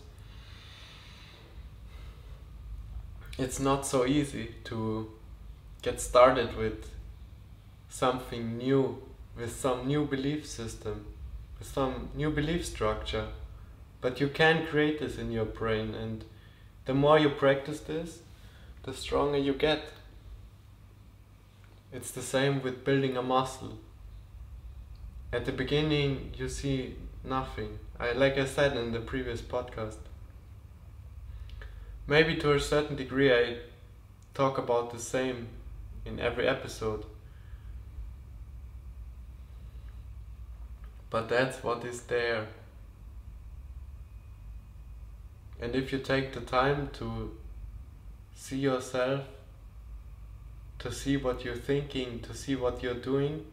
it's 3.36 3.60
not 3.60 3.84
so 3.86 4.06
easy 4.06 4.54
to 4.64 5.10
get 5.82 6.00
started 6.00 6.56
with 6.56 6.88
something 7.90 8.56
new, 8.56 9.02
with 9.36 9.52
some 9.54 9.86
new 9.86 10.06
belief 10.06 10.46
system, 10.46 11.04
with 11.58 11.68
some 11.68 12.08
new 12.14 12.30
belief 12.30 12.64
structure. 12.64 13.28
But 14.00 14.20
you 14.20 14.28
can 14.28 14.66
create 14.66 15.00
this 15.00 15.18
in 15.18 15.32
your 15.32 15.44
brain, 15.44 15.94
and 15.94 16.24
the 16.84 16.94
more 16.94 17.18
you 17.18 17.30
practice 17.30 17.80
this, 17.80 18.20
the 18.84 18.94
stronger 18.94 19.38
you 19.38 19.54
get. 19.54 19.92
It's 21.92 22.10
the 22.10 22.22
same 22.22 22.62
with 22.62 22.84
building 22.84 23.16
a 23.16 23.22
muscle. 23.22 23.78
At 25.32 25.44
the 25.44 25.52
beginning, 25.52 26.32
you 26.36 26.48
see 26.48 26.96
nothing. 27.24 27.78
I, 27.98 28.12
like 28.12 28.38
I 28.38 28.44
said 28.44 28.76
in 28.76 28.92
the 28.92 29.00
previous 29.00 29.42
podcast. 29.42 29.98
Maybe 32.06 32.36
to 32.36 32.52
a 32.52 32.60
certain 32.60 32.96
degree, 32.96 33.32
I 33.32 33.58
talk 34.32 34.56
about 34.56 34.90
the 34.90 34.98
same 34.98 35.48
in 36.06 36.20
every 36.20 36.46
episode. 36.48 37.04
But 41.10 41.28
that's 41.28 41.62
what 41.62 41.84
is 41.84 42.02
there. 42.02 42.48
And 45.60 45.74
if 45.74 45.92
you 45.92 45.98
take 45.98 46.32
the 46.32 46.40
time 46.40 46.90
to 46.94 47.36
see 48.34 48.58
yourself, 48.58 49.24
to 50.78 50.92
see 50.92 51.16
what 51.16 51.44
you're 51.44 51.56
thinking, 51.56 52.20
to 52.20 52.34
see 52.34 52.54
what 52.54 52.82
you're 52.82 52.94
doing, 52.94 53.44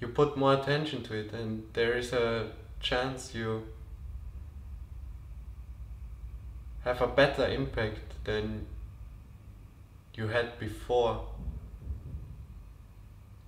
you 0.00 0.08
put 0.08 0.36
more 0.36 0.54
attention 0.54 1.02
to 1.04 1.14
it, 1.14 1.32
and 1.32 1.64
there 1.72 1.96
is 1.96 2.12
a 2.12 2.50
chance 2.80 3.34
you 3.34 3.66
have 6.84 7.00
a 7.00 7.06
better 7.06 7.46
impact 7.46 8.24
than 8.24 8.66
you 10.14 10.28
had 10.28 10.58
before. 10.58 11.26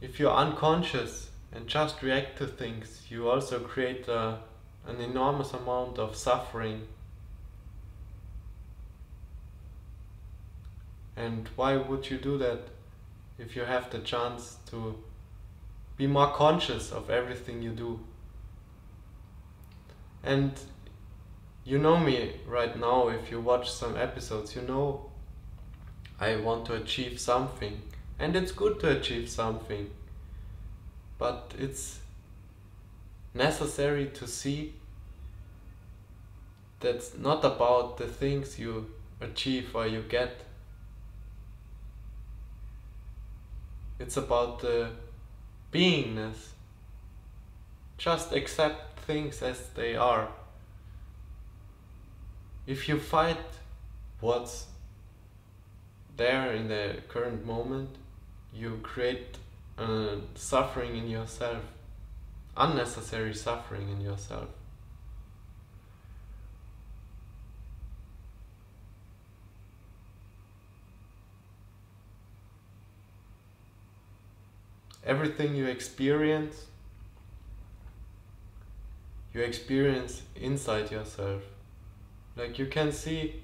If 0.01 0.19
you're 0.19 0.33
unconscious 0.33 1.31
and 1.53 1.67
just 1.67 2.03
react 2.03 2.39
to 2.39 2.47
things, 2.47 3.03
you 3.09 3.29
also 3.29 3.61
create 3.61 4.09
a 4.09 4.39
an 4.87 5.01
enormous 5.01 5.53
amount 5.53 5.99
of 5.99 6.17
suffering. 6.17 6.87
And 11.17 11.49
why 11.57 11.77
would 11.77 12.11
you 12.11 12.19
do 12.19 12.37
that 12.39 12.61
if 13.39 13.57
you 13.57 13.63
have 13.63 13.91
the 13.91 14.01
chance 14.01 14.57
to 14.71 15.03
be 15.97 16.07
more 16.07 16.33
conscious 16.33 16.93
of 16.93 17.11
everything 17.11 17.63
you 17.63 17.71
do? 17.71 18.01
And 20.23 20.53
you 21.65 21.79
know 21.79 21.99
me 21.99 22.33
right 22.47 22.79
now, 22.79 23.09
if 23.09 23.31
you 23.31 23.41
watch 23.41 23.71
some 23.71 23.97
episodes, 23.97 24.55
you 24.57 24.63
know 24.63 25.11
I 26.21 26.37
want 26.37 26.67
to 26.67 26.75
achieve 26.75 27.21
something. 27.21 27.83
And 28.19 28.37
it's 28.37 28.53
good 28.53 28.81
to 28.81 28.99
achieve 28.99 29.29
something. 29.29 29.91
But 31.19 31.55
it's 31.59 32.01
necessary 33.35 34.07
to 34.15 34.27
see 34.29 34.75
that's 36.81 37.17
not 37.19 37.45
about 37.45 37.97
the 37.99 38.07
things 38.07 38.59
you 38.59 38.87
achieve 39.21 39.75
or 39.75 39.87
you 39.87 40.03
get. 40.03 40.41
It's 43.99 44.17
about 44.17 44.61
the 44.61 44.91
beingness. 45.73 46.51
Just 47.97 48.33
accept 48.33 49.01
things 49.01 49.43
as 49.43 49.69
they 49.75 49.97
are. 49.97 50.29
If 52.67 52.89
you 52.89 52.99
fight 52.99 53.39
what's 54.21 54.67
there 56.17 56.53
in 56.53 56.69
the 56.69 56.97
current 57.09 57.45
moment, 57.47 57.91
you 58.55 58.79
create 58.83 59.39
uh, 59.79 60.17
suffering 60.35 60.97
in 60.97 61.09
yourself 61.09 61.63
unnecessary 62.57 63.35
suffering 63.35 63.89
in 63.89 64.01
yourself. 64.01 64.49
Everything 75.07 75.55
you 75.55 75.67
experience, 75.67 76.67
you 79.35 79.43
experience 79.43 80.23
inside 80.35 80.91
yourself. 80.91 81.43
Like 82.37 82.59
you 82.59 82.67
can 82.67 82.91
see 82.91 83.43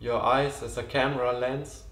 your 0.00 0.22
eyes 0.22 0.62
as 0.62 0.78
a 0.78 0.82
camera 0.82 1.32
lens, 1.32 1.82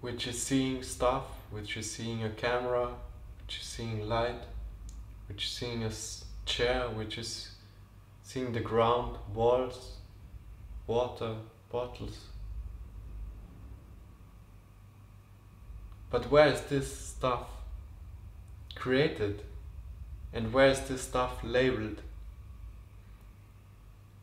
which 0.00 0.26
is 0.26 0.40
seeing 0.40 0.82
stuff, 0.82 1.24
which 1.50 1.76
is 1.76 1.90
seeing 1.90 2.22
a 2.22 2.30
camera, 2.30 2.90
which 3.46 3.58
is 3.58 3.64
seeing 3.64 4.08
light, 4.08 4.42
which 5.28 5.44
is 5.44 5.50
seeing 5.50 5.84
a 5.84 5.90
chair, 6.46 6.88
which 6.88 7.18
is 7.18 7.50
seeing 8.22 8.52
the 8.52 8.60
ground, 8.60 9.16
walls, 9.34 9.98
water, 10.86 11.34
bottles. 11.70 12.28
But 16.10 16.30
where 16.30 16.48
is 16.48 16.60
this 16.62 16.96
stuff 16.96 17.48
created? 18.74 19.42
And 20.32 20.52
where 20.52 20.68
is 20.68 20.80
this 20.82 21.02
stuff 21.02 21.38
labeled? 21.42 22.02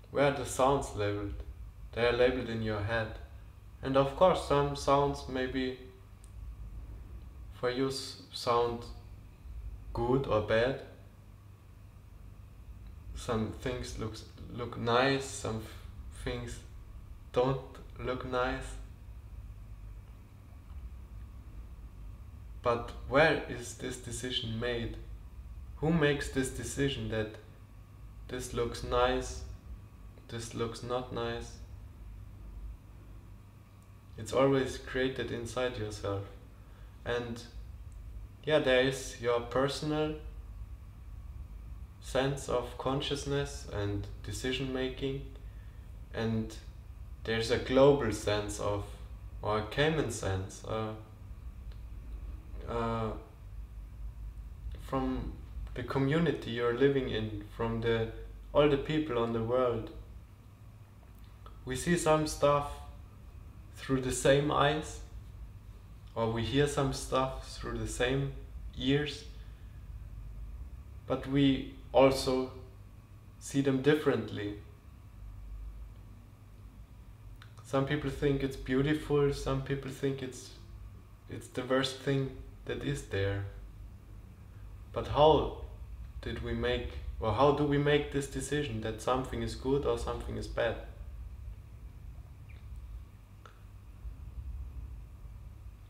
Where 0.10 0.26
are 0.26 0.38
the 0.38 0.46
sounds 0.46 0.96
labeled? 0.96 1.34
They 1.94 2.06
are 2.06 2.14
labeled 2.14 2.50
in 2.50 2.62
your 2.64 2.82
head. 2.82 3.20
And 3.84 3.98
of 3.98 4.16
course, 4.16 4.48
some 4.48 4.76
sounds 4.76 5.28
maybe 5.30 5.80
for 7.54 7.70
you 7.70 7.92
sound 7.92 8.86
good 9.94 10.28
or 10.28 10.42
bad. 10.42 10.82
Some 13.16 13.52
things 13.62 14.00
look 14.00 14.16
look 14.54 14.78
nice, 14.78 15.26
some 15.26 15.62
things 16.24 16.60
don't 17.34 17.62
look 18.00 18.30
nice. 18.30 18.76
But 22.64 22.92
where 23.08 23.44
is 23.50 23.76
this 23.76 23.98
decision 23.98 24.60
made? 24.60 24.98
Who 25.78 25.92
makes 25.92 26.30
this 26.30 26.50
decision 26.50 27.10
that 27.10 27.36
this 28.28 28.54
looks 28.54 28.84
nice, 28.84 29.42
this 30.28 30.54
looks 30.54 30.84
not 30.84 31.12
nice? 31.12 31.54
It's 34.18 34.34
always 34.34 34.78
created 34.78 35.32
inside 35.32 35.78
yourself. 35.78 36.24
And 37.04 37.42
yeah, 38.44 38.60
there 38.60 38.82
is 38.82 39.22
your 39.22 39.42
personal 39.42 40.16
sense 42.02 42.50
of 42.50 42.78
consciousness 42.78 43.68
and 43.72 44.08
decision 44.24 44.74
making, 44.74 45.22
and 46.14 46.56
there's 47.24 47.52
a 47.52 47.58
global 47.60 48.12
sense 48.12 48.60
of, 48.60 48.84
or 49.42 49.60
a 49.60 49.64
common 49.64 50.12
sense, 50.12 50.64
uh, 50.68 50.94
uh, 52.68 53.12
from 54.82 55.34
the 55.76 55.84
community 55.84 56.52
you're 56.52 56.78
living 56.78 57.10
in, 57.10 57.44
from 57.56 57.82
the 57.82 58.08
all 58.54 58.68
the 58.70 58.78
people 58.78 59.18
on 59.18 59.32
the 59.34 59.42
world. 59.42 59.92
We 61.64 61.76
see 61.76 61.98
some 61.98 62.28
stuff 62.28 62.72
through 63.76 64.02
the 64.02 64.12
same 64.12 64.52
eyes 64.52 65.00
or 66.16 66.32
we 66.32 66.44
hear 66.44 66.68
some 66.68 66.94
stuff 66.94 67.56
through 67.56 67.78
the 67.78 67.88
same 67.88 68.34
ears 68.78 69.26
but 71.12 71.28
we 71.28 71.74
also 71.92 72.52
see 73.38 73.60
them 73.60 73.82
differently. 73.82 74.56
Some 77.66 77.86
people 77.86 78.10
think 78.10 78.44
it's 78.44 78.56
beautiful, 78.56 79.34
some 79.34 79.62
people 79.64 79.92
think 79.92 80.24
it's 80.24 80.52
it's 81.30 81.48
the 81.48 81.64
worst 81.64 82.00
thing 82.00 82.32
that 82.64 82.84
is 82.84 83.02
there. 83.08 83.44
But 84.94 85.08
how 85.08 85.66
did 86.22 86.44
we 86.44 86.54
make 86.54 86.92
or 87.20 87.34
how 87.34 87.52
do 87.52 87.66
we 87.66 87.78
make 87.78 88.14
this 88.14 88.28
decision 88.28 88.80
that 88.82 89.02
something 89.02 89.42
is 89.42 89.56
good 89.56 89.86
or 89.86 89.98
something 89.98 90.38
is 90.38 90.48
bad? 90.48 90.76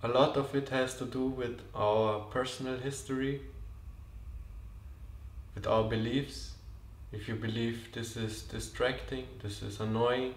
A 0.04 0.08
lot 0.08 0.36
of 0.36 0.56
it 0.56 0.70
has 0.70 0.98
to 0.98 1.06
do 1.06 1.26
with 1.26 1.62
our 1.76 2.22
personal 2.22 2.78
history, 2.78 3.42
with 5.54 5.68
our 5.68 5.84
beliefs. 5.84 6.54
If 7.12 7.28
you 7.28 7.36
believe 7.36 7.90
this 7.92 8.18
is 8.18 8.42
distracting, 8.42 9.28
this 9.44 9.62
is 9.62 9.80
annoying, 9.80 10.34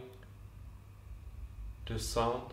this 1.87 2.07
sound, 2.07 2.53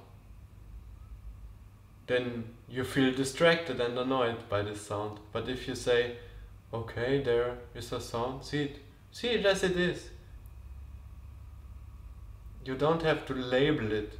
then 2.07 2.45
you 2.69 2.83
feel 2.83 3.13
distracted 3.13 3.81
and 3.81 3.97
annoyed 3.97 4.47
by 4.47 4.61
this 4.61 4.81
sound. 4.81 5.19
But 5.33 5.49
if 5.49 5.67
you 5.67 5.75
say, 5.75 6.17
okay, 6.73 7.21
there 7.21 7.57
is 7.75 7.91
a 7.91 7.99
sound, 7.99 8.45
see 8.45 8.63
it, 8.63 8.75
see 9.11 9.29
it 9.29 9.45
as 9.45 9.63
it 9.63 9.75
is. 9.75 10.09
You 12.63 12.75
don't 12.75 13.01
have 13.01 13.25
to 13.25 13.33
label 13.33 13.91
it 13.91 14.17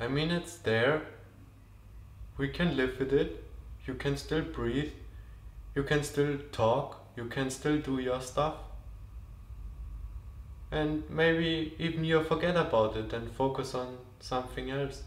I 0.00 0.08
mean, 0.08 0.30
it's 0.30 0.56
there. 0.56 1.02
We 2.38 2.48
can 2.48 2.74
live 2.74 2.98
with 2.98 3.12
it. 3.12 3.44
You 3.86 3.92
can 3.94 4.16
still 4.16 4.40
breathe. 4.40 4.92
You 5.74 5.82
can 5.82 6.02
still 6.02 6.38
talk. 6.52 7.04
You 7.16 7.26
can 7.26 7.50
still 7.50 7.78
do 7.78 7.98
your 7.98 8.22
stuff. 8.22 8.54
And 10.72 11.02
maybe 11.10 11.74
even 11.78 12.04
you 12.04 12.22
forget 12.24 12.56
about 12.56 12.96
it 12.96 13.12
and 13.12 13.30
focus 13.30 13.74
on 13.74 13.98
something 14.20 14.70
else. 14.70 15.02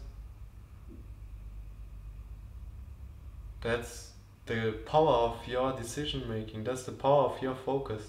That's 3.62 4.10
the 4.46 4.74
power 4.86 5.14
of 5.30 5.48
your 5.48 5.72
decision 5.72 6.28
making. 6.28 6.62
That's 6.62 6.84
the 6.84 6.92
power 6.92 7.24
of 7.24 7.42
your 7.42 7.56
focus. 7.56 8.02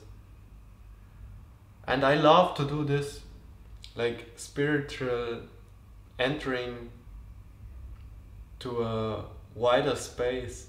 And 1.87 2.03
I 2.03 2.15
love 2.15 2.55
to 2.57 2.65
do 2.65 2.83
this 2.83 3.21
like 3.95 4.33
spiritual 4.35 5.43
entering 6.17 6.89
to 8.59 8.83
a 8.83 9.25
wider 9.53 9.95
space 9.95 10.67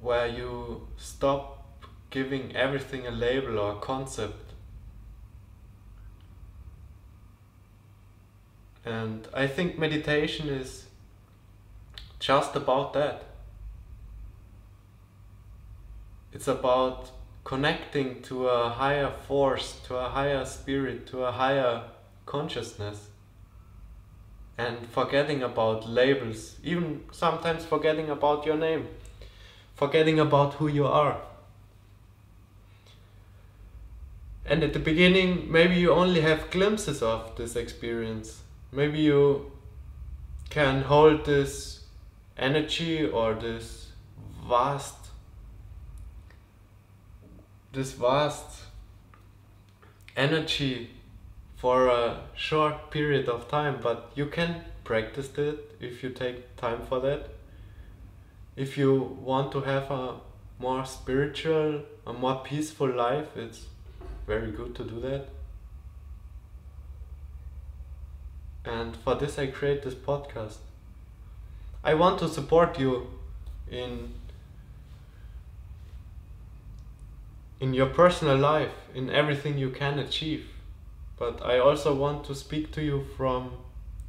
where 0.00 0.26
you 0.26 0.86
stop 0.96 1.64
giving 2.10 2.54
everything 2.54 3.06
a 3.06 3.10
label 3.10 3.58
or 3.58 3.72
a 3.72 3.80
concept. 3.80 4.52
And 8.84 9.26
I 9.32 9.46
think 9.46 9.78
meditation 9.78 10.48
is 10.48 10.86
just 12.18 12.54
about 12.54 12.92
that. 12.92 13.24
It's 16.32 16.48
about 16.48 17.10
connecting 17.44 18.20
to 18.22 18.48
a 18.48 18.68
higher 18.68 19.10
force, 19.10 19.80
to 19.86 19.96
a 19.96 20.08
higher 20.08 20.44
spirit, 20.44 21.06
to 21.08 21.24
a 21.24 21.32
higher 21.32 21.84
consciousness 22.26 23.08
and 24.56 24.86
forgetting 24.86 25.42
about 25.42 25.88
labels, 25.88 26.56
even 26.62 27.04
sometimes 27.10 27.64
forgetting 27.64 28.08
about 28.08 28.46
your 28.46 28.56
name, 28.56 28.88
forgetting 29.74 30.20
about 30.20 30.54
who 30.54 30.68
you 30.68 30.86
are. 30.86 31.20
And 34.46 34.62
at 34.62 34.72
the 34.74 34.78
beginning, 34.78 35.50
maybe 35.50 35.74
you 35.76 35.90
only 35.90 36.20
have 36.20 36.50
glimpses 36.50 37.02
of 37.02 37.34
this 37.36 37.56
experience. 37.56 38.42
Maybe 38.70 39.00
you 39.00 39.52
can 40.50 40.82
hold 40.82 41.24
this 41.24 41.84
energy 42.36 43.06
or 43.06 43.34
this 43.34 43.92
vast, 44.46 44.96
this 47.72 47.92
vast 47.92 48.64
energy 50.16 50.90
for 51.64 51.88
a 51.88 52.20
short 52.36 52.90
period 52.90 53.26
of 53.26 53.48
time, 53.48 53.78
but 53.80 54.10
you 54.14 54.26
can 54.26 54.62
practice 54.84 55.30
it 55.38 55.74
if 55.80 56.02
you 56.02 56.10
take 56.10 56.54
time 56.56 56.82
for 56.86 57.00
that. 57.00 57.30
If 58.54 58.76
you 58.76 59.16
want 59.22 59.50
to 59.52 59.62
have 59.62 59.90
a 59.90 60.16
more 60.58 60.84
spiritual, 60.84 61.80
a 62.06 62.12
more 62.12 62.42
peaceful 62.44 62.94
life, 62.94 63.34
it's 63.34 63.64
very 64.26 64.50
good 64.50 64.74
to 64.74 64.84
do 64.84 65.00
that. 65.00 65.28
And 68.66 68.94
for 68.98 69.14
this, 69.14 69.38
I 69.38 69.46
create 69.46 69.84
this 69.84 69.94
podcast. 69.94 70.58
I 71.82 71.94
want 71.94 72.18
to 72.18 72.28
support 72.28 72.78
you 72.78 73.06
in 73.70 74.12
in 77.58 77.72
your 77.72 77.86
personal 77.86 78.36
life, 78.36 78.74
in 78.94 79.08
everything 79.08 79.56
you 79.56 79.70
can 79.70 79.98
achieve 79.98 80.50
but 81.16 81.44
I 81.44 81.58
also 81.58 81.94
want 81.94 82.24
to 82.24 82.34
speak 82.34 82.72
to 82.72 82.82
you 82.82 83.04
from 83.16 83.52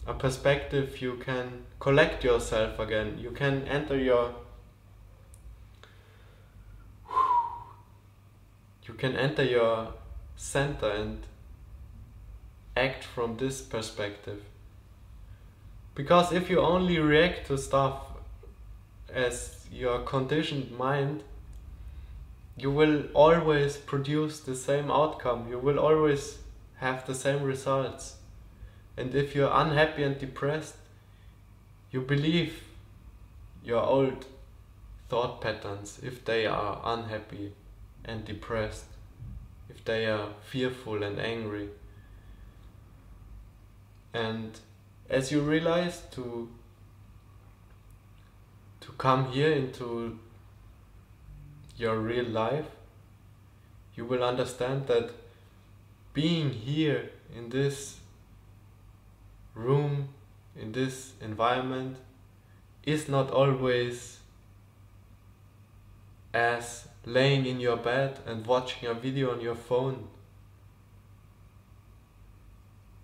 a 0.08 0.14
perspective 0.14 1.02
you 1.02 1.16
can 1.16 1.64
collect 1.80 2.24
yourself 2.24 2.80
again. 2.80 3.18
You 3.20 3.32
can 3.32 3.68
enter 3.68 3.98
your 3.98 4.36
you 8.88 8.94
can 8.94 9.16
enter 9.16 9.44
your 9.44 9.94
center 10.36 10.90
and 10.90 11.26
act 12.78 13.04
from 13.04 13.38
this 13.38 13.62
perspective. 13.62 14.44
Because 15.96 16.32
if 16.34 16.50
you 16.50 16.60
only 16.60 17.00
react 17.00 17.48
to 17.48 17.58
stuff 17.58 18.02
as 19.14 19.66
your 19.72 20.00
conditioned 20.00 20.72
mind, 20.78 21.24
you 22.58 22.70
will 22.70 23.04
always 23.14 23.78
produce 23.78 24.40
the 24.42 24.56
same 24.56 24.92
outcome. 24.92 25.48
You 25.50 25.58
will 25.60 25.80
always 25.80 26.38
have 26.78 27.06
the 27.06 27.16
same 27.16 27.44
results. 27.44 28.16
And 28.98 29.14
if 29.14 29.36
you're 29.36 29.52
unhappy 29.52 30.04
and 30.04 30.18
depressed, 30.18 30.76
you 31.92 32.02
believe 32.02 32.64
your 33.64 33.82
old 33.82 34.26
thought 35.10 35.42
patterns 35.42 36.00
if 36.04 36.24
they 36.26 36.46
are 36.46 36.82
unhappy 36.84 37.54
and 38.04 38.26
depressed, 38.26 38.86
if 39.70 39.84
they 39.86 40.06
are 40.06 40.30
fearful 40.42 41.04
and 41.04 41.20
angry. 41.20 41.70
And 44.14 44.58
as 45.10 45.32
you 45.32 45.42
realize 45.42 46.02
to 46.12 46.50
to 48.82 48.92
come 48.94 49.32
here 49.32 49.52
into 49.52 50.20
your 51.76 51.98
real 51.98 52.26
life, 52.26 52.68
you 53.96 54.06
will 54.06 54.24
understand 54.24 54.88
that 54.88 55.12
being 56.16 56.50
here 56.50 57.12
in 57.36 57.50
this 57.50 58.00
room, 59.54 60.08
in 60.56 60.72
this 60.72 61.12
environment, 61.22 61.98
is 62.84 63.10
not 63.10 63.30
always 63.32 64.20
as 66.34 66.88
laying 67.06 67.46
in 67.46 67.60
your 67.60 67.76
bed 67.76 68.18
and 68.26 68.48
watching 68.48 68.88
a 68.88 68.94
video 68.94 69.32
on 69.34 69.42
your 69.42 69.56
phone. 69.56 70.08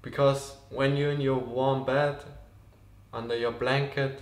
Because 0.02 0.56
when 0.70 0.96
you're 0.96 1.12
in 1.12 1.22
your 1.22 1.38
warm 1.38 1.86
bed, 1.86 2.24
under 3.14 3.36
your 3.36 3.52
blanket, 3.52 4.22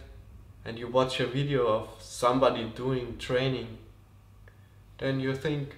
and 0.65 0.79
you 0.79 0.87
watch 0.87 1.19
a 1.19 1.27
video 1.27 1.67
of 1.67 1.89
somebody 1.99 2.63
doing 2.75 3.17
training, 3.19 3.77
then 4.97 5.19
you 5.19 5.35
think, 5.35 5.75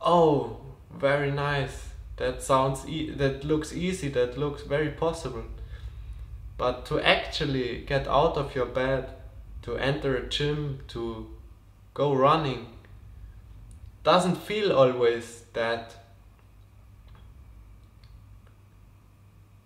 oh, 0.00 0.58
very 0.90 1.30
nice, 1.30 1.85
that 2.16 2.42
sounds 2.42 2.86
e 2.88 3.10
that 3.10 3.44
looks 3.44 3.72
easy 3.72 4.08
that 4.08 4.38
looks 4.38 4.62
very 4.62 4.90
possible. 4.90 5.44
But 6.58 6.86
to 6.86 7.00
actually 7.00 7.84
get 7.86 8.08
out 8.08 8.36
of 8.36 8.54
your 8.54 8.66
bed 8.66 9.10
to 9.62 9.76
enter 9.76 10.16
a 10.16 10.28
gym 10.28 10.80
to 10.88 11.28
go 11.92 12.14
running 12.14 12.66
doesn't 14.04 14.36
feel 14.36 14.72
always 14.72 15.42
that 15.52 15.94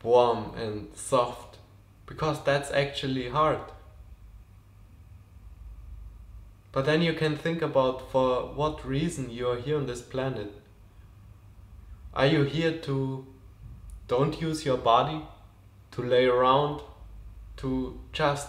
warm 0.02 0.54
and 0.56 0.88
soft 0.94 1.58
because 2.06 2.42
that's 2.42 2.70
actually 2.72 3.28
hard. 3.28 3.60
But 6.72 6.86
then 6.86 7.02
you 7.02 7.12
can 7.12 7.36
think 7.36 7.62
about 7.62 8.10
for 8.10 8.54
what 8.54 8.86
reason 8.86 9.30
you 9.30 9.48
are 9.48 9.58
here 9.58 9.76
on 9.76 9.86
this 9.86 10.02
planet 10.02 10.59
are 12.12 12.26
you 12.26 12.42
here 12.42 12.76
to 12.78 13.26
don't 14.08 14.40
use 14.40 14.64
your 14.64 14.76
body 14.76 15.22
to 15.92 16.02
lay 16.02 16.26
around, 16.26 16.80
to 17.58 18.00
just 18.12 18.48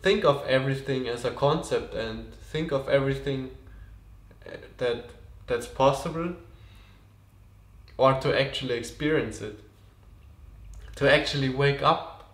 think 0.00 0.24
of 0.24 0.44
everything 0.46 1.08
as 1.08 1.24
a 1.24 1.30
concept 1.30 1.94
and 1.94 2.34
think 2.34 2.72
of 2.72 2.88
everything 2.88 3.50
uh, 4.46 4.56
that 4.78 5.10
that's 5.46 5.66
possible 5.66 6.34
or 7.96 8.14
to 8.14 8.40
actually 8.40 8.74
experience 8.74 9.40
it? 9.40 9.60
To 10.96 11.12
actually 11.12 11.48
wake 11.48 11.82
up? 11.82 12.28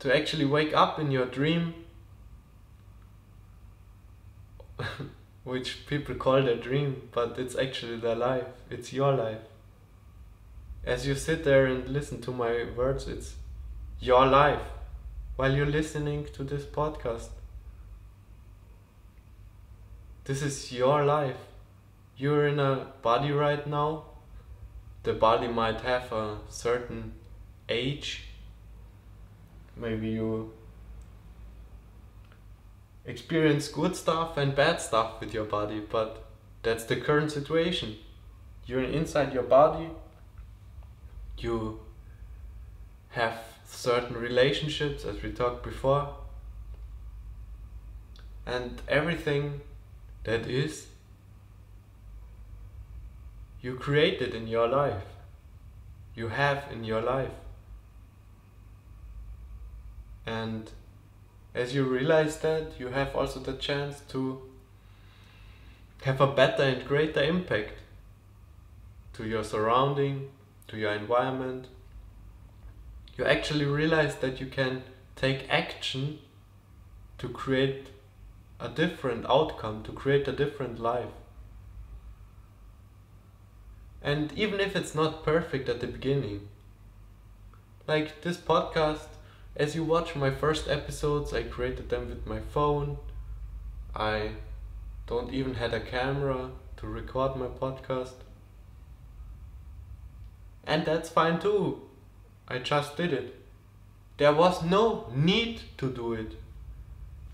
To 0.00 0.14
actually 0.14 0.44
wake 0.44 0.74
up 0.74 0.98
in 0.98 1.10
your 1.10 1.26
dream 1.26 1.74
which 5.44 5.86
people 5.86 6.14
call 6.14 6.42
their 6.42 6.56
dream 6.56 7.08
but 7.12 7.38
it's 7.38 7.56
actually 7.56 7.96
their 7.96 8.14
life. 8.14 8.46
It's 8.70 8.92
your 8.92 9.14
life. 9.14 9.38
As 10.84 11.06
you 11.06 11.14
sit 11.14 11.44
there 11.44 11.66
and 11.66 11.88
listen 11.88 12.20
to 12.22 12.30
my 12.30 12.66
words 12.76 13.08
it's 13.08 13.34
your 14.00 14.26
life. 14.26 14.62
While 15.36 15.54
you're 15.54 15.66
listening 15.66 16.26
to 16.34 16.44
this 16.44 16.64
podcast 16.64 17.28
this 20.24 20.42
is 20.42 20.72
your 20.72 21.04
life. 21.04 21.36
You're 22.16 22.46
in 22.48 22.60
a 22.60 22.86
body 23.02 23.32
right 23.32 23.66
now. 23.66 24.04
The 25.02 25.14
body 25.14 25.48
might 25.48 25.80
have 25.80 26.12
a 26.12 26.38
certain 26.48 27.12
age. 27.68 28.24
Maybe 29.76 30.10
you 30.10 30.52
experience 33.04 33.68
good 33.68 33.96
stuff 33.96 34.36
and 34.36 34.54
bad 34.54 34.80
stuff 34.80 35.20
with 35.20 35.32
your 35.34 35.44
body 35.44 35.80
but 35.90 36.30
that's 36.62 36.84
the 36.84 36.96
current 36.96 37.32
situation. 37.32 37.96
You're 38.66 38.82
inside 38.82 39.32
your 39.32 39.42
body. 39.42 39.90
You 41.38 41.80
have 43.10 43.38
certain 43.66 44.16
relationships 44.16 45.04
as 45.04 45.22
we 45.22 45.32
talked 45.32 45.62
before. 45.62 46.16
And 48.44 48.82
everything 48.88 49.62
that 50.24 50.46
is 50.46 50.88
you 53.62 53.74
created 53.74 54.34
in 54.34 54.46
your 54.46 54.68
life. 54.68 55.02
You 56.14 56.28
have 56.28 56.64
in 56.70 56.84
your 56.84 57.00
life. 57.00 57.32
And 60.26 60.70
as 61.54 61.74
you 61.74 61.84
realize 61.84 62.38
that 62.38 62.78
you 62.78 62.88
have 62.88 63.14
also 63.14 63.40
the 63.40 63.54
chance 63.54 64.00
to 64.08 64.42
have 66.02 66.20
a 66.20 66.26
better 66.26 66.62
and 66.62 66.86
greater 66.86 67.22
impact 67.22 67.72
to 69.12 69.26
your 69.26 69.44
surrounding 69.44 70.30
to 70.68 70.76
your 70.78 70.92
environment. 70.92 71.66
You 73.18 73.24
actually 73.24 73.66
realize 73.66 74.16
that 74.16 74.40
you 74.40 74.46
can 74.46 74.82
take 75.16 75.46
action 75.50 76.20
to 77.18 77.28
create 77.28 77.88
a 78.58 78.68
different 78.68 79.26
outcome 79.28 79.82
to 79.82 79.92
create 79.92 80.28
a 80.28 80.32
different 80.32 80.78
life. 80.78 81.12
And 84.02 84.32
even 84.32 84.60
if 84.60 84.74
it's 84.74 84.94
not 84.94 85.24
perfect 85.24 85.68
at 85.68 85.80
the 85.80 85.86
beginning, 85.86 86.48
like 87.86 88.22
this 88.22 88.38
podcast, 88.38 89.09
as 89.56 89.74
you 89.74 89.84
watch 89.84 90.16
my 90.16 90.30
first 90.30 90.68
episodes, 90.68 91.32
I 91.32 91.42
created 91.42 91.88
them 91.88 92.08
with 92.08 92.26
my 92.26 92.40
phone. 92.40 92.98
I 93.94 94.32
don't 95.06 95.32
even 95.32 95.54
had 95.54 95.74
a 95.74 95.80
camera 95.80 96.50
to 96.76 96.86
record 96.86 97.36
my 97.36 97.46
podcast. 97.46 98.14
And 100.64 100.84
that's 100.84 101.08
fine 101.08 101.40
too. 101.40 101.82
I 102.48 102.58
just 102.58 102.96
did 102.96 103.12
it. 103.12 103.34
There 104.18 104.34
was 104.34 104.62
no 104.62 105.10
need 105.14 105.62
to 105.78 105.90
do 105.90 106.12
it. 106.12 106.32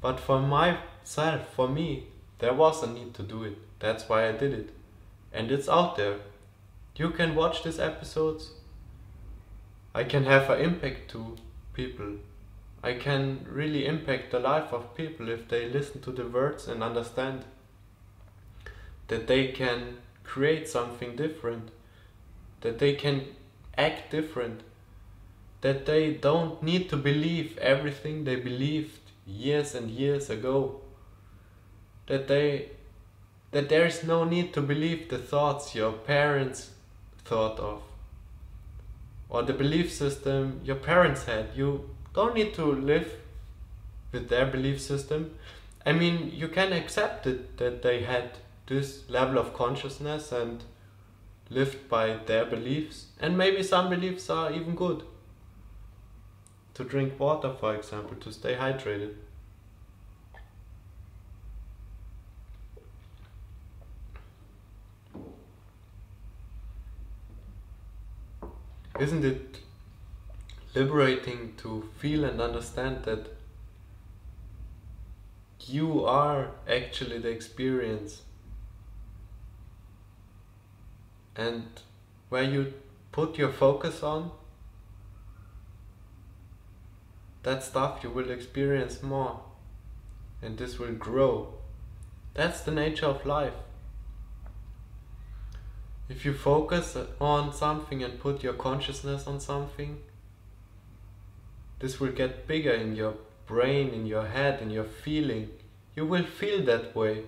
But 0.01 0.21
for 0.21 0.41
myself, 0.41 1.53
for 1.55 1.69
me, 1.69 2.07
there 2.39 2.55
was 2.55 2.83
a 2.83 2.87
need 2.87 3.15
to 3.15 3.23
do 3.23 3.45
it. 3.45 3.59
That's 3.79 4.09
why 4.09 4.29
I 4.29 4.33
did 4.33 4.53
it. 4.53 4.71
And 5.33 5.51
it's 5.51 5.69
out 5.69 5.97
there 5.97 6.19
you 6.97 7.11
can 7.11 7.35
watch 7.35 7.63
these 7.63 7.79
episodes. 7.79 8.53
I 9.95 10.05
can 10.05 10.25
have 10.25 10.49
an 10.49 10.61
impact 10.61 11.11
to 11.11 11.37
people. 11.77 12.17
I 12.83 12.95
can 12.95 13.47
really 13.49 13.87
impact 13.87 14.31
the 14.31 14.41
life 14.41 14.73
of 14.73 14.97
people 14.97 15.29
if 15.29 15.49
they 15.49 15.69
listen 15.69 16.01
to 16.03 16.11
the 16.11 16.27
words 16.27 16.67
and 16.67 16.83
understand 16.83 17.45
that 19.09 19.27
they 19.27 19.49
can 19.49 19.99
create 20.25 20.69
something 20.69 21.15
different, 21.15 21.71
that 22.63 22.79
they 22.79 22.95
can 22.95 23.27
act 23.77 24.11
different, 24.11 24.63
that 25.61 25.87
they 25.87 26.15
don't 26.15 26.63
need 26.63 26.89
to 26.91 26.97
believe 26.97 27.57
everything 27.59 28.25
they 28.25 28.37
believed 28.37 29.01
years 29.27 29.75
and 29.75 29.91
years 29.91 30.31
ago, 30.31 30.81
that 32.07 32.29
they 32.29 32.71
that 33.53 33.69
there 33.69 33.87
is 33.87 34.03
no 34.05 34.25
need 34.25 34.53
to 34.53 34.61
believe 34.61 35.09
the 35.09 35.19
thoughts 35.19 35.75
your 35.75 35.93
parents 35.93 36.71
thought 37.25 37.59
of 37.59 37.86
or 39.29 39.43
the 39.43 39.53
belief 39.53 39.93
system 39.93 40.61
your 40.65 40.77
parents 40.77 41.25
had. 41.25 41.49
You 41.55 41.91
don't 42.15 42.35
need 42.35 42.55
to 42.55 42.65
live 42.65 43.13
with 44.13 44.29
their 44.29 44.47
belief 44.47 44.81
system. 44.81 45.35
I 45.85 45.93
mean, 45.93 46.31
you 46.33 46.49
can 46.49 46.73
accept 46.73 47.27
it 47.27 47.59
that 47.59 47.83
they 47.83 48.03
had 48.03 48.39
this 48.67 49.09
level 49.09 49.39
of 49.39 49.55
consciousness 49.55 50.33
and 50.33 50.65
lived 51.49 51.89
by 51.89 52.19
their 52.27 52.45
beliefs, 52.45 53.07
and 53.21 53.39
maybe 53.39 53.63
some 53.63 53.89
beliefs 53.89 54.29
are 54.31 54.53
even 54.53 54.75
good. 54.75 55.05
To 56.75 56.85
drink 56.85 57.19
water, 57.19 57.53
for 57.59 57.75
example, 57.75 58.17
to 58.17 58.33
stay 58.33 58.55
hydrated. 58.55 59.15
Isn't 68.99 69.25
it 69.25 69.59
liberating 70.75 71.55
to 71.59 71.89
feel 71.99 72.25
and 72.25 72.41
understand 72.41 73.05
that 73.05 73.27
you 75.67 76.05
are 76.05 76.51
actually 76.69 77.19
the 77.19 77.29
experience? 77.29 78.23
And 81.35 81.67
where 82.31 82.43
you 82.43 82.73
put 83.13 83.37
your 83.37 83.53
focus 83.53 84.03
on 84.03 84.31
that 87.43 87.63
stuff 87.63 88.01
you 88.03 88.11
will 88.11 88.31
experience 88.31 89.03
more 89.03 89.41
and 90.43 90.59
this 90.59 90.79
will 90.79 90.93
grow. 90.93 91.55
That's 92.35 92.63
the 92.63 92.73
nature 92.73 93.07
of 93.07 93.25
life 93.25 93.55
if 96.09 96.25
you 96.25 96.33
focus 96.33 96.97
on 97.21 97.53
something 97.53 98.03
and 98.03 98.21
put 98.21 98.43
your 98.43 98.53
consciousness 98.53 99.27
on 99.27 99.41
something, 99.41 99.99
this 101.81 101.99
will 101.99 102.13
get 102.13 102.47
bigger 102.47 102.73
in 102.73 102.95
your 102.95 103.15
brain, 103.47 103.91
in 103.91 104.07
your 104.07 104.27
head, 104.27 104.63
in 104.63 104.71
your 104.71 104.85
feeling. 104.85 105.51
You 105.95 106.07
will 106.07 106.25
feel 106.25 106.65
that 106.65 106.95
way. 106.95 107.25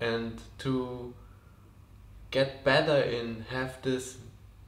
And 0.00 0.40
to 0.58 1.14
get 2.30 2.62
better 2.62 3.00
in 3.00 3.46
have 3.50 3.80
this 3.82 4.18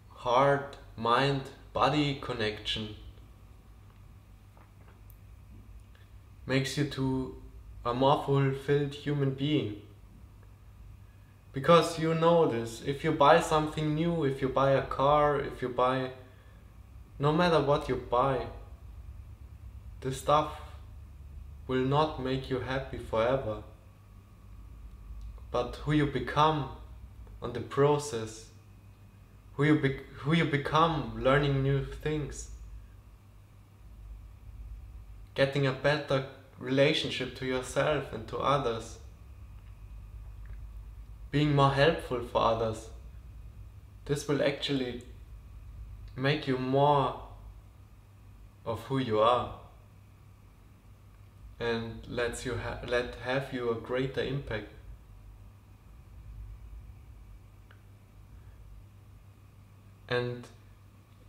heart, 0.08 0.76
mind, 0.96 1.42
body 1.72 2.18
connection 2.20 2.96
makes 6.46 6.76
you 6.76 6.84
to 6.84 7.36
a 7.84 7.94
more 7.94 8.24
fulfilled 8.24 8.94
human 8.94 9.30
being 9.30 9.80
because 11.52 11.98
you 11.98 12.14
know 12.14 12.46
this 12.46 12.82
if 12.86 13.02
you 13.02 13.12
buy 13.12 13.40
something 13.40 13.94
new 13.94 14.24
if 14.24 14.40
you 14.40 14.48
buy 14.48 14.70
a 14.70 14.82
car 14.82 15.40
if 15.40 15.60
you 15.60 15.68
buy 15.68 16.10
no 17.18 17.32
matter 17.32 17.60
what 17.60 17.88
you 17.88 17.96
buy 17.96 18.46
the 20.00 20.12
stuff 20.12 20.70
will 21.66 21.84
not 21.84 22.20
make 22.20 22.50
you 22.50 22.58
happy 22.58 22.98
forever. 22.98 23.62
But 25.52 25.76
who 25.84 25.92
you 25.92 26.06
become 26.06 26.70
on 27.42 27.52
the 27.52 27.60
process 27.60 28.46
who 29.54 29.64
you 29.64 29.76
be- 29.78 30.00
who 30.22 30.32
you 30.32 30.44
become 30.44 31.22
learning 31.26 31.62
new 31.62 31.84
things 31.84 32.50
getting 35.34 35.66
a 35.66 35.72
better 35.72 36.26
relationship 36.58 37.34
to 37.36 37.46
yourself 37.46 38.12
and 38.12 38.26
to 38.28 38.38
others 38.38 38.98
being 41.30 41.54
more 41.54 41.70
helpful 41.70 42.20
for 42.20 42.42
others. 42.42 42.88
This 44.06 44.26
will 44.26 44.42
actually 44.42 45.02
make 46.16 46.46
you 46.48 46.58
more 46.58 47.20
of 48.66 48.80
who 48.84 48.98
you 48.98 49.20
are 49.20 49.54
and 51.58 52.06
lets 52.08 52.44
you 52.46 52.56
ha- 52.56 52.80
let 52.86 53.14
have 53.16 53.52
you 53.52 53.70
a 53.70 53.74
greater 53.74 54.22
impact. 54.22 54.68
And 60.08 60.46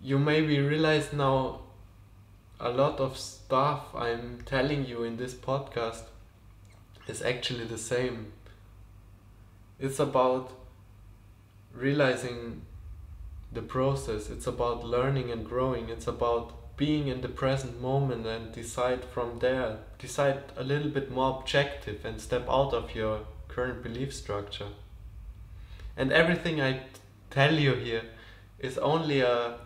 you 0.01 0.17
maybe 0.17 0.59
realize 0.59 1.13
now 1.13 1.61
a 2.59 2.69
lot 2.69 2.99
of 2.99 3.17
stuff 3.17 3.93
I'm 3.93 4.41
telling 4.45 4.85
you 4.85 5.03
in 5.03 5.17
this 5.17 5.33
podcast 5.33 6.03
is 7.07 7.21
actually 7.21 7.65
the 7.65 7.77
same. 7.77 8.33
It's 9.81 9.99
about 9.99 10.51
realizing 11.73 12.61
the 13.51 13.63
process, 13.63 14.29
it's 14.29 14.45
about 14.45 14.85
learning 14.85 15.31
and 15.31 15.43
growing, 15.43 15.89
it's 15.89 16.05
about 16.05 16.77
being 16.77 17.07
in 17.07 17.21
the 17.21 17.27
present 17.27 17.81
moment 17.81 18.27
and 18.27 18.51
decide 18.53 19.03
from 19.03 19.39
there, 19.39 19.79
decide 19.97 20.43
a 20.55 20.63
little 20.63 20.89
bit 20.89 21.09
more 21.09 21.39
objective 21.39 22.05
and 22.05 22.21
step 22.21 22.47
out 22.47 22.73
of 22.73 22.93
your 22.95 23.21
current 23.47 23.81
belief 23.81 24.13
structure. 24.13 24.67
And 25.97 26.11
everything 26.11 26.61
I 26.61 26.81
tell 27.31 27.55
you 27.55 27.73
here 27.73 28.03
is 28.59 28.77
only 28.77 29.21
a 29.21 29.57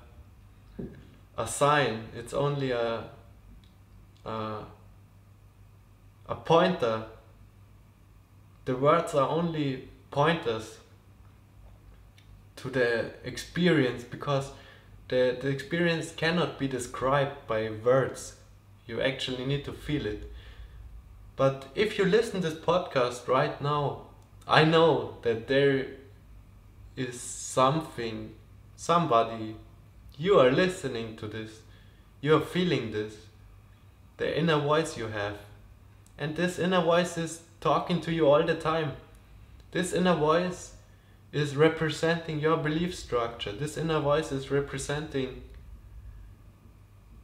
a 1.38 1.46
sign. 1.46 2.08
It's 2.16 2.34
only 2.34 2.72
a 2.72 3.04
a, 4.26 4.64
a 6.30 6.36
pointer. 6.36 7.04
The 8.64 8.76
words 8.76 9.14
are 9.14 9.30
only 9.30 9.90
pointers 10.16 10.78
to 12.56 12.70
the 12.70 13.12
experience 13.26 14.02
because 14.06 14.52
the, 15.10 15.38
the 15.42 15.50
experience 15.50 16.14
cannot 16.14 16.58
be 16.58 16.70
described 16.70 17.46
by 17.48 17.70
words. 17.84 18.38
You 18.88 19.02
actually 19.02 19.46
need 19.46 19.66
to 19.66 19.74
feel 19.74 20.06
it. 20.06 20.32
But 21.36 21.66
if 21.76 21.98
you 21.98 22.06
listen 22.06 22.42
to 22.42 22.50
this 22.50 22.58
podcast 22.58 23.28
right 23.28 23.62
now, 23.62 24.04
I 24.48 24.64
know 24.64 25.18
that 25.24 25.48
there 25.50 25.88
is 26.96 27.20
something, 27.20 28.36
somebody, 28.78 29.58
you 30.18 30.40
are 30.40 30.50
listening 30.50 31.18
to 31.18 31.28
this, 31.28 31.60
you 32.22 32.38
are 32.38 32.48
feeling 32.56 32.92
this, 32.92 33.18
the 34.16 34.40
inner 34.40 34.60
voice 34.60 34.98
you 34.98 35.08
have. 35.08 35.40
And 36.18 36.38
this 36.38 36.58
inner 36.58 36.82
voice 36.82 37.18
is 37.18 37.42
talking 37.60 38.00
to 38.00 38.14
you 38.14 38.30
all 38.30 38.44
the 38.44 38.56
time. 38.56 38.94
This 39.76 39.92
inner 39.92 40.16
voice 40.16 40.76
is 41.34 41.58
representing 41.58 42.40
your 42.40 42.56
belief 42.56 42.96
structure. 42.96 43.52
This 43.52 43.76
inner 43.76 44.00
voice 44.00 44.32
is 44.32 44.50
representing 44.50 45.42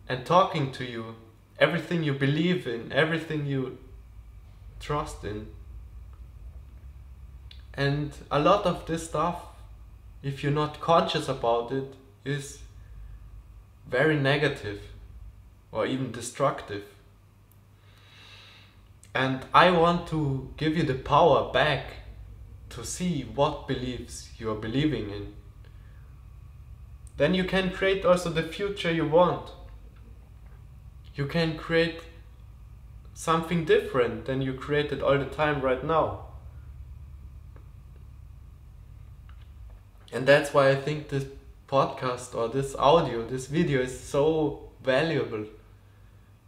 and 0.10 0.26
talking 0.26 0.74
to 0.74 0.84
you 0.84 1.16
everything 1.60 2.04
you 2.04 2.14
believe 2.14 2.68
in, 2.68 2.92
everything 2.92 3.46
you 3.46 3.78
trust 4.82 5.24
in. 5.24 5.48
And 7.74 8.12
a 8.30 8.38
lot 8.38 8.66
of 8.66 8.86
this 8.86 9.06
stuff, 9.08 9.46
if 10.22 10.44
you're 10.44 10.52
not 10.52 10.82
conscious 10.82 11.30
about 11.30 11.72
it, 11.72 11.94
is 12.26 12.60
very 13.88 14.18
negative 14.18 14.82
or 15.72 15.86
even 15.86 16.12
destructive. 16.12 16.84
And 19.16 19.46
I 19.54 19.72
want 19.72 20.06
to 20.08 20.50
give 20.58 20.76
you 20.76 20.84
the 20.84 20.96
power 20.96 21.50
back 21.54 22.01
to 22.72 22.86
see 22.86 23.24
what 23.24 23.68
beliefs 23.68 24.30
you 24.38 24.52
are 24.52 24.56
believing 24.56 25.10
in. 25.10 25.34
Then 27.18 27.34
you 27.34 27.44
can 27.44 27.72
create 27.72 28.06
also 28.06 28.30
the 28.30 28.44
future 28.44 28.92
you 28.92 29.08
want. 29.08 29.52
You 31.16 31.26
can 31.26 31.58
create 31.58 32.02
something 33.14 33.66
different 33.66 34.26
than 34.26 34.42
you 34.42 34.54
created 34.54 35.02
all 35.02 35.18
the 35.18 35.26
time 35.26 35.62
right 35.62 35.84
now. 35.84 36.26
And 40.12 40.28
that's 40.28 40.54
why 40.54 40.70
I 40.70 40.76
think 40.76 41.10
this 41.10 41.26
podcast 41.68 42.36
or 42.36 42.50
this 42.50 42.76
audio, 42.76 43.26
this 43.26 43.48
video 43.48 43.82
is 43.82 43.98
so 43.98 44.70
valuable. 44.84 45.46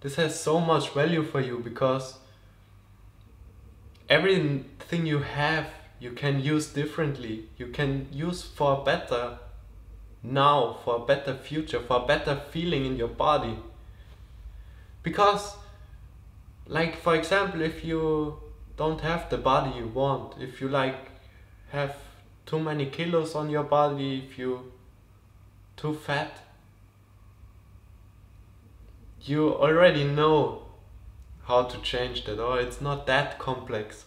This 0.02 0.16
has 0.16 0.40
so 0.40 0.60
much 0.60 0.90
value 0.90 1.24
for 1.24 1.40
you 1.40 1.60
because 1.60 2.18
everything 4.10 5.06
you 5.06 5.20
have 5.20 5.68
you 6.04 6.12
can 6.12 6.42
use 6.42 6.68
differently. 6.68 7.46
You 7.58 7.68
can 7.68 8.08
use 8.12 8.44
for 8.44 8.84
better 8.84 9.40
now, 10.22 10.78
for 10.84 10.98
a 10.98 11.06
better 11.06 11.34
future, 11.34 11.80
for 11.80 12.04
a 12.04 12.06
better 12.06 12.42
feeling 12.52 12.86
in 12.86 12.98
your 12.98 13.08
body. 13.08 13.58
Because, 15.02 15.56
like, 16.68 16.98
for 16.98 17.16
example, 17.16 17.62
if 17.62 17.86
you 17.86 18.38
don't 18.76 19.00
have 19.00 19.30
the 19.30 19.38
body 19.38 19.78
you 19.78 19.88
want, 19.88 20.42
if 20.42 20.60
you 20.60 20.68
like 20.68 21.10
have 21.72 21.96
too 22.46 22.60
many 22.60 22.88
kilos 22.88 23.34
on 23.34 23.50
your 23.50 23.64
body, 23.64 24.26
if 24.28 24.38
you 24.38 24.74
too 25.78 25.94
fat, 25.94 26.38
you 29.22 29.54
already 29.56 30.04
know 30.04 30.64
how 31.46 31.64
to 31.64 31.78
change 31.80 32.26
that 32.26 32.42
or 32.42 32.60
it's 32.60 32.82
not 32.82 33.08
that 33.08 33.40
complex 33.40 34.06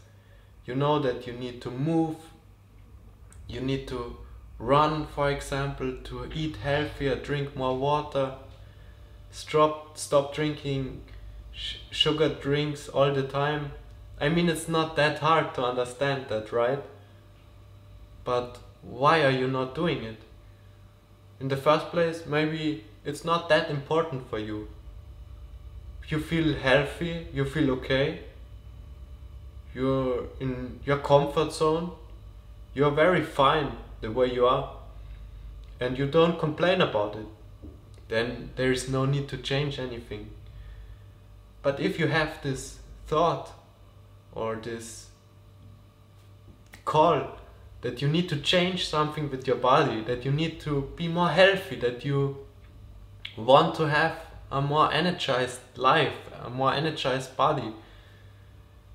you 0.67 0.75
know 0.75 0.99
that 0.99 1.27
you 1.27 1.33
need 1.33 1.61
to 1.63 1.71
move 1.71 2.17
you 3.49 3.61
need 3.61 3.87
to 3.89 4.17
run 4.59 5.07
for 5.07 5.31
example 5.31 5.97
to 6.05 6.29
eat 6.35 6.57
healthier 6.57 7.15
drink 7.15 7.55
more 7.57 7.77
water 7.77 8.35
stop 9.31 9.99
stop 9.99 10.35
drinking 10.35 11.03
sugar 11.91 12.29
drinks 12.29 12.89
all 12.89 13.13
the 13.13 13.23
time. 13.23 13.73
I 14.21 14.29
mean 14.29 14.49
it's 14.49 14.69
not 14.69 14.97
that 14.97 15.19
hard 15.19 15.55
to 15.55 15.65
understand 15.65 16.27
that 16.29 16.53
right? 16.53 16.83
But 18.25 18.59
why 18.83 19.25
are 19.25 19.31
you 19.31 19.49
not 19.49 19.75
doing 19.75 20.03
it? 20.05 20.23
In 21.41 21.49
the 21.49 21.57
first 21.57 21.87
place 21.91 22.25
maybe 22.27 22.85
it's 23.05 23.25
not 23.25 23.49
that 23.49 23.71
important 23.71 24.29
for 24.31 24.39
you. 24.39 24.69
You 26.09 26.21
feel 26.21 26.55
healthy 26.55 27.27
you 27.33 27.45
feel 27.45 27.71
okay 27.73 28.21
you're 29.77 30.25
in 30.41 30.81
your 30.87 30.97
comfort 30.97 31.53
zone. 31.53 31.93
You're 32.73 32.91
very 32.91 33.23
fine 33.23 33.73
the 34.01 34.11
way 34.11 34.33
you 34.33 34.47
are. 34.47 34.75
And 35.79 35.99
you 35.99 36.07
don't 36.07 36.39
complain 36.39 36.81
about 36.81 37.15
it. 37.17 37.27
Then 38.09 38.51
there 38.57 38.73
is 38.73 38.89
no 38.89 39.05
need 39.05 39.29
to 39.29 39.37
change 39.37 39.79
anything. 39.79 40.31
But 41.63 41.79
if 41.79 41.99
you 41.99 42.07
have 42.07 42.43
this 42.43 42.79
thought 43.07 43.53
or 44.35 44.57
this 44.57 45.09
call 46.87 47.39
that 47.83 48.01
you 48.01 48.09
need 48.09 48.31
to 48.31 48.37
change 48.37 48.89
something 48.89 49.29
with 49.31 49.47
your 49.47 49.57
body 49.57 50.03
that 50.05 50.25
you 50.25 50.33
need 50.33 50.59
to 50.61 50.91
be 50.97 51.09
more 51.09 51.29
healthy 51.29 51.77
that 51.77 52.05
you 52.05 52.37
want 53.37 53.75
to 53.75 53.89
have 53.89 54.17
a 54.51 54.61
more 54.61 54.93
energized 54.93 55.61
life 55.77 56.15
a 56.45 56.49
more 56.49 56.73
energized 56.73 57.37
body 57.37 57.75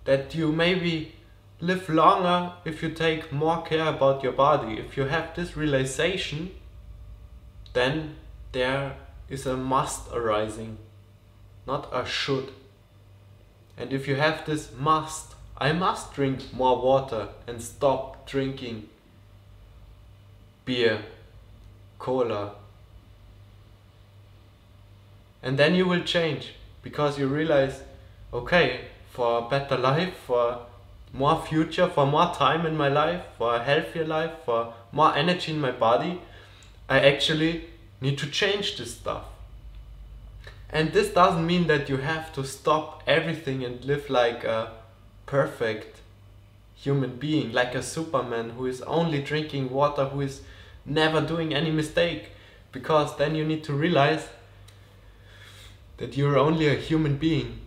that 0.06 0.36
you 0.36 0.52
maybe 0.52 1.14
live 1.60 1.88
longer 1.90 2.54
if 2.66 2.82
you 2.82 2.90
take 2.90 3.32
more 3.32 3.62
care 3.62 3.88
about 3.88 4.24
your 4.24 4.32
body. 4.32 4.80
If 4.80 4.98
you 4.98 5.06
have 5.06 5.36
this 5.36 5.56
realization, 5.56 6.52
then 7.74 8.16
there 8.52 8.96
is 9.30 9.46
a 9.46 9.56
must 9.56 10.12
arising, 10.12 10.78
not 11.68 11.90
a 11.94 12.06
should. 12.06 12.52
And 13.78 13.94
if 13.94 14.08
you 14.08 14.16
have 14.16 14.46
this 14.46 14.72
must, 14.78 15.36
I 15.58 15.72
must 15.72 16.14
drink 16.14 16.54
more 16.54 16.82
water 16.82 17.30
and 17.48 17.62
stop 17.62 18.28
drinking 18.28 18.90
beer, 20.66 21.04
cola. 22.00 22.56
And 25.44 25.58
then 25.58 25.76
you 25.76 25.86
will 25.86 26.04
change 26.04 26.54
because 26.82 27.18
you 27.18 27.28
realize, 27.28 27.82
okay, 28.34 28.82
for 29.12 29.40
a 29.40 29.50
better 29.50 29.78
life, 29.78 30.14
for 30.26 30.60
more 31.14 31.42
future, 31.46 31.88
for 31.88 32.06
more 32.06 32.34
time 32.34 32.66
in 32.66 32.78
my 32.78 32.88
life, 32.88 33.22
for 33.38 33.56
a 33.56 33.64
healthier 33.64 34.06
life, 34.06 34.32
for 34.46 34.74
more 34.92 35.16
energy 35.16 35.52
in 35.52 35.60
my 35.60 35.72
body, 35.72 36.22
I 36.88 37.00
actually 37.00 37.66
need 38.00 38.18
to 38.20 38.28
change 38.28 38.78
this 38.78 38.96
stuff. 38.96 39.26
And 40.70 40.94
this 40.94 41.10
doesn't 41.10 41.46
mean 41.46 41.68
that 41.68 41.90
you 41.90 41.98
have 41.98 42.32
to 42.34 42.46
stop 42.46 43.04
everything 43.06 43.64
and 43.64 43.84
live 43.84 44.10
like 44.10 44.46
a 44.46 44.72
perfect 45.26 46.00
human 46.76 47.18
being, 47.18 47.52
like 47.52 47.76
a 47.76 47.84
Superman 47.84 48.52
who 48.52 48.66
is 48.66 48.82
only 48.84 49.22
drinking 49.22 49.70
water, 49.70 50.06
who 50.06 50.22
is 50.22 50.42
never 50.86 51.20
doing 51.20 51.54
any 51.54 51.72
mistake. 51.72 52.30
Because 52.72 53.18
then 53.18 53.36
you 53.36 53.44
need 53.44 53.66
to 53.66 53.74
realize 53.74 54.30
that 55.98 56.16
you're 56.16 56.38
only 56.38 56.68
a 56.68 56.76
human 56.76 57.18
being 57.18 57.60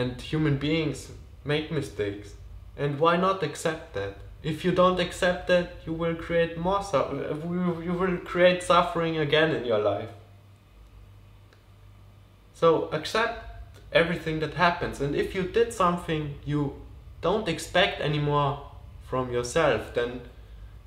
and 0.00 0.20
human 0.20 0.56
beings 0.56 1.10
make 1.44 1.70
mistakes. 1.70 2.34
And 2.76 2.98
why 2.98 3.16
not 3.16 3.42
accept 3.42 3.94
that? 3.94 4.14
If 4.42 4.64
you 4.64 4.72
don't 4.72 4.98
accept 4.98 5.48
that, 5.48 5.72
you 5.84 5.92
will 5.92 6.14
create 6.14 6.56
more 6.56 6.82
su- 6.82 7.10
you 7.88 7.94
will 8.00 8.16
create 8.32 8.62
suffering 8.62 9.18
again 9.18 9.50
in 9.58 9.64
your 9.64 9.82
life. 9.92 10.12
So 12.54 12.88
accept 12.98 13.36
everything 13.92 14.40
that 14.40 14.54
happens 14.54 15.00
and 15.00 15.16
if 15.16 15.34
you 15.34 15.42
did 15.42 15.72
something 15.72 16.22
you 16.44 16.60
don't 17.20 17.48
expect 17.48 18.00
anymore 18.00 18.52
from 19.08 19.32
yourself, 19.32 19.92
then 19.94 20.20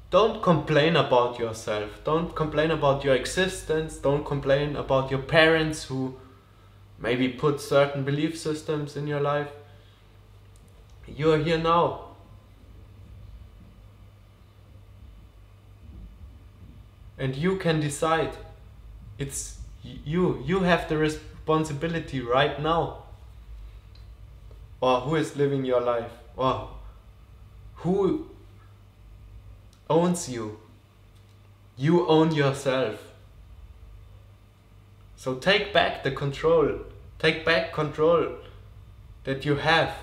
don't 0.10 0.42
complain 0.42 0.96
about 0.96 1.40
yourself. 1.40 1.90
Don't 2.04 2.36
complain 2.36 2.72
about 2.72 3.04
your 3.04 3.16
existence. 3.16 3.98
Don't 3.98 4.24
complain 4.24 4.76
about 4.76 5.12
your 5.12 5.22
parents 5.22 5.86
who 5.86 6.16
maybe 7.04 7.28
put 7.28 7.60
certain 7.60 8.04
belief 8.06 8.38
systems 8.40 8.96
in 8.96 9.08
your 9.08 9.20
life. 9.20 9.50
You 11.06 11.34
are 11.34 11.38
here 11.38 11.58
now. 11.58 12.06
And 17.18 17.36
you 17.36 17.58
can 17.58 17.82
decide. 17.82 18.38
It's 19.20 19.58
you. 19.84 20.42
You 20.46 20.62
have 20.62 20.88
the 20.88 20.98
responsibility 20.98 22.22
right 22.22 22.62
now. 22.62 23.04
Or 24.80 25.02
who 25.02 25.16
is 25.16 25.36
living 25.36 25.66
your 25.66 25.82
life? 25.82 26.12
Or 26.38 26.70
who 27.76 28.30
owns 29.90 30.30
you. 30.30 30.58
You 31.76 32.08
own 32.08 32.34
yourself. 32.34 33.04
So 35.18 35.36
take 35.36 35.74
back 35.74 36.04
the 36.04 36.12
control. 36.12 36.80
Take 37.24 37.46
back 37.46 37.72
control 37.72 38.34
that 39.24 39.46
you 39.46 39.56
have. 39.56 39.96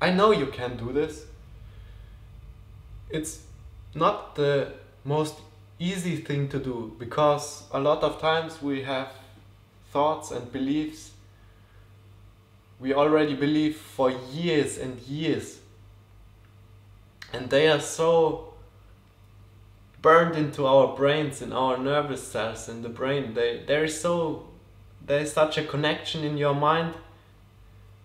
I 0.00 0.10
know 0.10 0.30
you 0.30 0.46
can 0.46 0.78
do 0.78 0.92
this. 0.92 1.26
It's 3.10 3.40
not 3.94 4.34
the 4.34 4.72
most 5.04 5.34
easy 5.78 6.16
thing 6.16 6.48
to 6.48 6.58
do 6.58 6.96
because 6.98 7.64
a 7.70 7.78
lot 7.78 8.02
of 8.02 8.18
times 8.18 8.62
we 8.62 8.82
have 8.82 9.12
thoughts 9.92 10.30
and 10.30 10.50
beliefs 10.50 11.12
we 12.80 12.94
already 12.94 13.34
believe 13.34 13.76
for 13.76 14.10
years 14.32 14.76
and 14.76 15.00
years 15.00 15.60
and 17.32 17.48
they 17.50 17.68
are 17.68 17.80
so 17.80 18.52
burned 20.02 20.36
into 20.36 20.66
our 20.66 20.96
brains 20.96 21.40
in 21.40 21.52
our 21.52 21.78
nervous 21.78 22.22
cells 22.22 22.68
in 22.68 22.82
the 22.82 22.88
brain 22.88 23.34
they 23.34 23.62
they're 23.66 23.88
so 23.88 24.48
there 25.08 25.20
is 25.20 25.32
such 25.32 25.58
a 25.58 25.64
connection 25.64 26.22
in 26.22 26.36
your 26.38 26.54
mind 26.54 26.94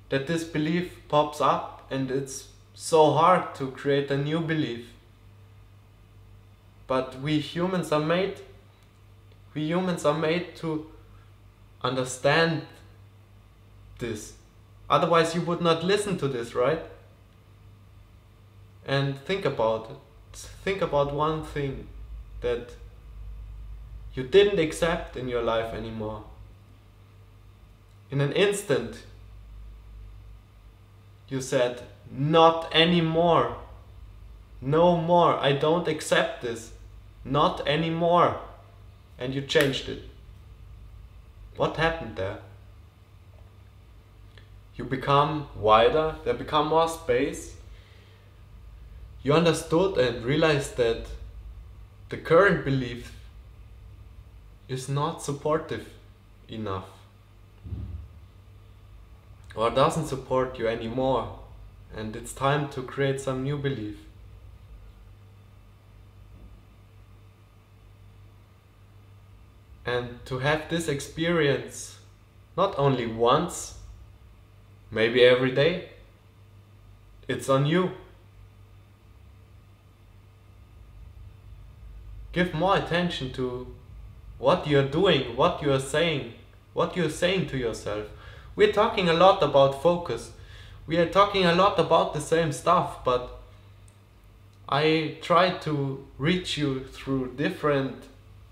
that 0.10 0.26
this 0.26 0.44
belief 0.44 0.98
pops 1.08 1.40
up 1.40 1.86
and 1.92 2.10
it's 2.10 2.48
so 2.74 3.12
hard 3.12 3.54
to 3.54 3.70
create 3.72 4.10
a 4.10 4.18
new 4.18 4.40
belief 4.40 4.88
but 6.88 7.22
we 7.22 7.40
humans 7.40 7.92
are 7.92 8.00
made 8.00 8.40
we 9.54 9.62
humans 9.68 10.06
are 10.06 10.18
made 10.18 10.56
to 10.56 10.90
understand 11.84 12.64
this 14.00 14.34
otherwise 14.90 15.36
you 15.36 15.42
would 15.42 15.62
not 15.62 15.84
listen 15.84 16.18
to 16.18 16.28
this 16.28 16.56
right 16.56 16.84
and 18.86 19.18
think 19.20 19.46
about 19.46 19.90
it. 19.90 19.98
Think 20.64 20.82
about 20.82 21.14
one 21.14 21.44
thing 21.44 21.88
that 22.42 22.72
you 24.14 24.24
didn't 24.24 24.60
accept 24.60 25.16
in 25.16 25.28
your 25.28 25.42
life 25.42 25.74
anymore. 25.74 26.24
In 28.14 28.22
an 28.22 28.32
instant, 28.34 29.06
you 31.30 31.42
said, 31.42 31.82
Not 32.12 32.70
anymore. 32.72 33.58
No 34.62 34.98
more. 34.98 35.34
I 35.38 35.54
don't 35.54 35.88
accept 35.88 36.44
this. 36.44 36.74
Not 37.26 37.68
anymore. 37.68 38.40
And 39.18 39.34
you 39.34 39.42
changed 39.42 39.90
it. 39.90 40.04
What 41.58 41.78
happened 41.78 42.16
there? 42.16 42.38
You 44.76 44.86
become 44.86 45.48
wider, 45.56 46.18
there 46.24 46.36
become 46.36 46.68
more 46.68 46.90
space, 46.90 47.56
you 49.24 49.34
understood 49.34 49.98
and 49.98 50.24
realized 50.24 50.78
that 50.78 51.08
the 52.10 52.18
current 52.18 52.64
belief 52.64 53.12
is 54.68 54.88
not 54.88 55.24
supportive 55.24 55.88
enough 56.48 56.93
or 59.56 59.70
doesn't 59.70 60.08
support 60.08 60.58
you 60.58 60.68
anymore 60.68 61.40
and 61.96 62.16
it's 62.16 62.34
time 62.34 62.70
to 62.70 62.82
create 62.82 63.22
some 63.22 63.44
new 63.44 63.58
belief. 63.58 63.98
And 69.86 70.26
to 70.26 70.40
have 70.40 70.70
this 70.70 70.88
experience 70.88 71.98
not 72.56 72.78
only 72.78 73.06
once, 73.06 73.80
maybe 74.90 75.24
every 75.24 75.52
day, 75.52 75.90
it's 77.28 77.50
on 77.50 77.66
you. 77.66 77.92
Give 82.32 82.54
more 82.54 82.78
attention 82.78 83.32
to 83.34 83.68
what 84.40 84.68
you're 84.68 84.88
doing, 84.88 85.36
what 85.36 85.62
you're 85.62 85.80
saying, 85.80 86.34
what 86.74 86.96
you're 86.96 87.10
saying 87.10 87.48
to 87.48 87.58
yourself. 87.58 88.08
We're 88.56 88.72
talking 88.72 89.10
a 89.10 89.14
lot 89.14 89.42
about 89.42 89.82
focus. 89.82 90.32
We 90.86 90.98
are 90.98 91.10
talking 91.10 91.46
a 91.46 91.56
lot 91.56 91.80
about 91.80 92.14
the 92.14 92.22
same 92.22 92.52
stuff, 92.52 93.04
but 93.04 93.40
I 94.70 95.18
try 95.22 95.58
to 95.60 96.06
reach 96.20 96.56
you 96.58 96.84
through 96.84 97.34
different 97.36 98.04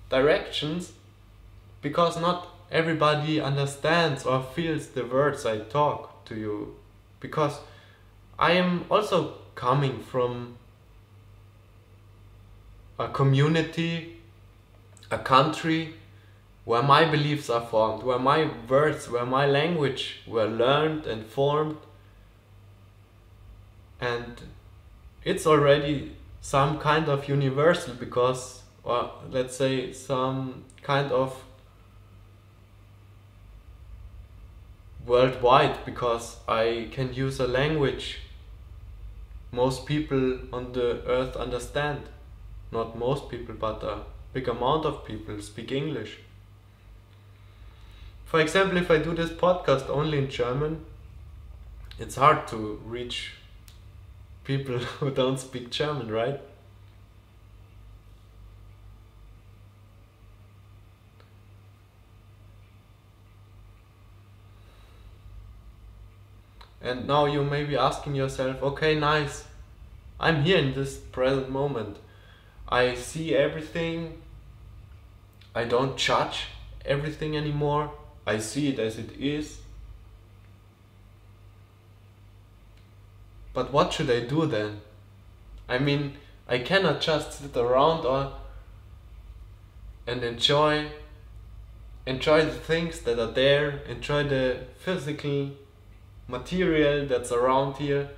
directions 0.10 0.94
because 1.84 2.20
not 2.20 2.48
everybody 2.72 3.40
understands 3.40 4.26
or 4.26 4.42
feels 4.42 4.88
the 4.88 5.06
words 5.06 5.46
I 5.46 5.60
talk 5.60 6.26
to 6.26 6.36
you. 6.36 6.76
Because 7.20 7.60
I 8.40 8.54
am 8.54 8.86
also 8.90 9.36
coming 9.54 10.00
from 10.02 10.58
a 12.98 13.08
community, 13.08 14.18
a 15.12 15.20
country 15.20 15.94
where 16.72 16.82
my 16.82 17.04
beliefs 17.04 17.50
are 17.50 17.60
formed, 17.60 18.02
where 18.02 18.18
my 18.18 18.50
words, 18.70 19.10
where 19.10 19.26
my 19.26 19.46
language 19.46 20.22
were 20.26 20.46
learned 20.46 21.06
and 21.06 21.26
formed. 21.26 21.76
And 24.00 24.44
it's 25.26 25.46
already 25.46 26.16
some 26.40 26.80
kind 26.80 27.10
of 27.10 27.28
universal 27.28 27.94
because, 27.96 28.62
or 28.86 29.12
let's 29.30 29.58
say, 29.58 29.92
some 29.92 30.64
kind 30.82 31.12
of 31.12 31.44
worldwide 35.06 35.84
because 35.84 36.38
I 36.48 36.88
can 36.94 37.14
use 37.14 37.42
a 37.42 37.48
language 37.48 38.20
most 39.52 39.86
people 39.86 40.40
on 40.54 40.72
the 40.72 41.06
earth 41.06 41.36
understand 41.36 42.04
not 42.72 42.98
most 42.98 43.28
people, 43.28 43.56
but 43.60 43.84
a 43.84 44.04
big 44.32 44.48
amount 44.48 44.86
of 44.86 45.04
people 45.04 45.42
speak 45.42 45.74
English. 45.74 46.20
For 48.32 48.40
example, 48.40 48.78
if 48.78 48.90
I 48.90 48.98
do 49.00 49.14
this 49.14 49.30
podcast 49.30 49.90
only 49.90 50.18
in 50.18 50.30
German, 50.30 50.86
it's 52.00 52.16
hard 52.16 52.48
to 52.48 52.82
reach 52.86 53.34
people 54.46 54.78
who 55.00 55.12
don't 55.12 55.38
speak 55.38 55.70
German, 55.70 56.10
right? 56.10 56.40
And 66.82 67.06
now 67.06 67.26
you 67.26 67.44
may 67.44 67.66
be 67.66 67.76
asking 67.76 68.16
yourself, 68.16 68.64
okay, 68.64 68.98
nice, 68.98 69.44
I'm 70.22 70.44
here 70.44 70.58
in 70.58 70.74
this 70.74 70.96
present 70.96 71.50
moment. 71.50 71.98
I 72.70 72.96
see 72.96 73.36
everything. 73.36 74.22
I 75.54 75.66
don't 75.66 75.98
judge 75.98 76.46
everything 76.86 77.36
anymore. 77.36 77.92
I 78.26 78.40
see 78.40 78.70
it 78.70 78.80
as 78.80 78.98
it 78.98 79.12
is. 79.20 79.60
But 83.54 83.74
what 83.74 83.94
should 83.94 84.10
I 84.10 84.22
do 84.22 84.46
then? 84.46 84.82
I 85.68 85.78
mean, 85.80 86.16
I 86.48 86.60
cannot 86.60 87.02
just 87.02 87.34
sit 87.34 87.56
around 87.56 88.06
or 88.06 88.34
and 90.08 90.24
enjoy 90.24 90.92
enjoy 92.06 92.44
the 92.44 92.52
things 92.52 93.02
that 93.02 93.20
are 93.20 93.32
there, 93.32 93.82
enjoy 93.88 94.24
the 94.24 94.58
physical 94.80 95.52
material 96.28 97.06
that's 97.06 97.32
around 97.32 97.76
here. 97.78 98.10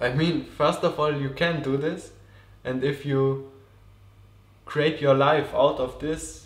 I 0.00 0.12
mean, 0.12 0.44
first 0.44 0.82
of 0.82 0.98
all, 0.98 1.14
you 1.14 1.30
can 1.30 1.62
do 1.62 1.76
this, 1.76 2.10
and 2.64 2.82
if 2.82 3.06
you 3.06 3.52
create 4.66 5.00
your 5.00 5.14
life 5.14 5.54
out 5.54 5.78
of 5.78 6.00
this 6.00 6.43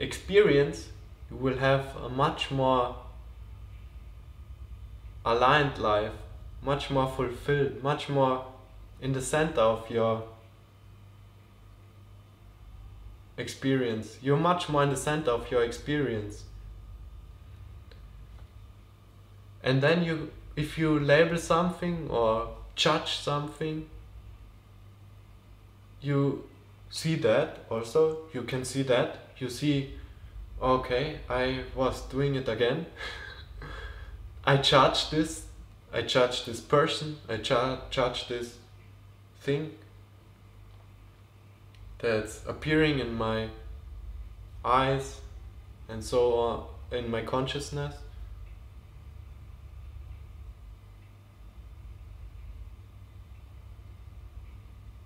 experience, 0.00 0.88
you 1.30 1.36
will 1.36 1.58
have 1.58 1.94
a 1.96 2.08
much 2.08 2.50
more 2.50 2.96
aligned 5.24 5.78
life, 5.78 6.12
much 6.62 6.90
more 6.90 7.06
fulfilled, 7.08 7.82
much 7.82 8.08
more 8.08 8.46
in 9.00 9.12
the 9.12 9.22
center 9.22 9.60
of 9.60 9.88
your 9.88 10.24
experience. 13.36 14.18
You're 14.20 14.36
much 14.36 14.68
more 14.68 14.82
in 14.82 14.90
the 14.90 14.96
center 14.96 15.30
of 15.30 15.50
your 15.50 15.62
experience. 15.62 16.44
And 19.62 19.82
then 19.82 20.02
you 20.02 20.30
if 20.56 20.76
you 20.76 20.98
label 20.98 21.38
something 21.38 22.08
or 22.10 22.48
judge 22.74 23.16
something, 23.16 23.88
you 26.00 26.44
see 26.90 27.14
that 27.16 27.58
also. 27.70 28.18
You 28.32 28.42
can 28.42 28.64
see 28.64 28.82
that. 28.82 29.29
You 29.40 29.48
see, 29.48 29.94
okay, 30.60 31.20
I 31.30 31.60
was 31.74 32.02
doing 32.02 32.34
it 32.34 32.46
again. 32.46 32.84
I 34.44 34.58
judge 34.58 35.08
this. 35.08 35.46
I 35.94 36.02
judge 36.02 36.44
this 36.44 36.60
person. 36.60 37.16
I 37.26 37.38
ju- 37.38 37.78
judge 37.88 38.28
this 38.28 38.58
thing 39.40 39.72
that's 41.98 42.42
appearing 42.46 42.98
in 42.98 43.14
my 43.14 43.48
eyes 44.62 45.20
and 45.88 46.04
so 46.04 46.34
on 46.34 46.66
in 46.92 47.10
my 47.10 47.22
consciousness. 47.22 47.94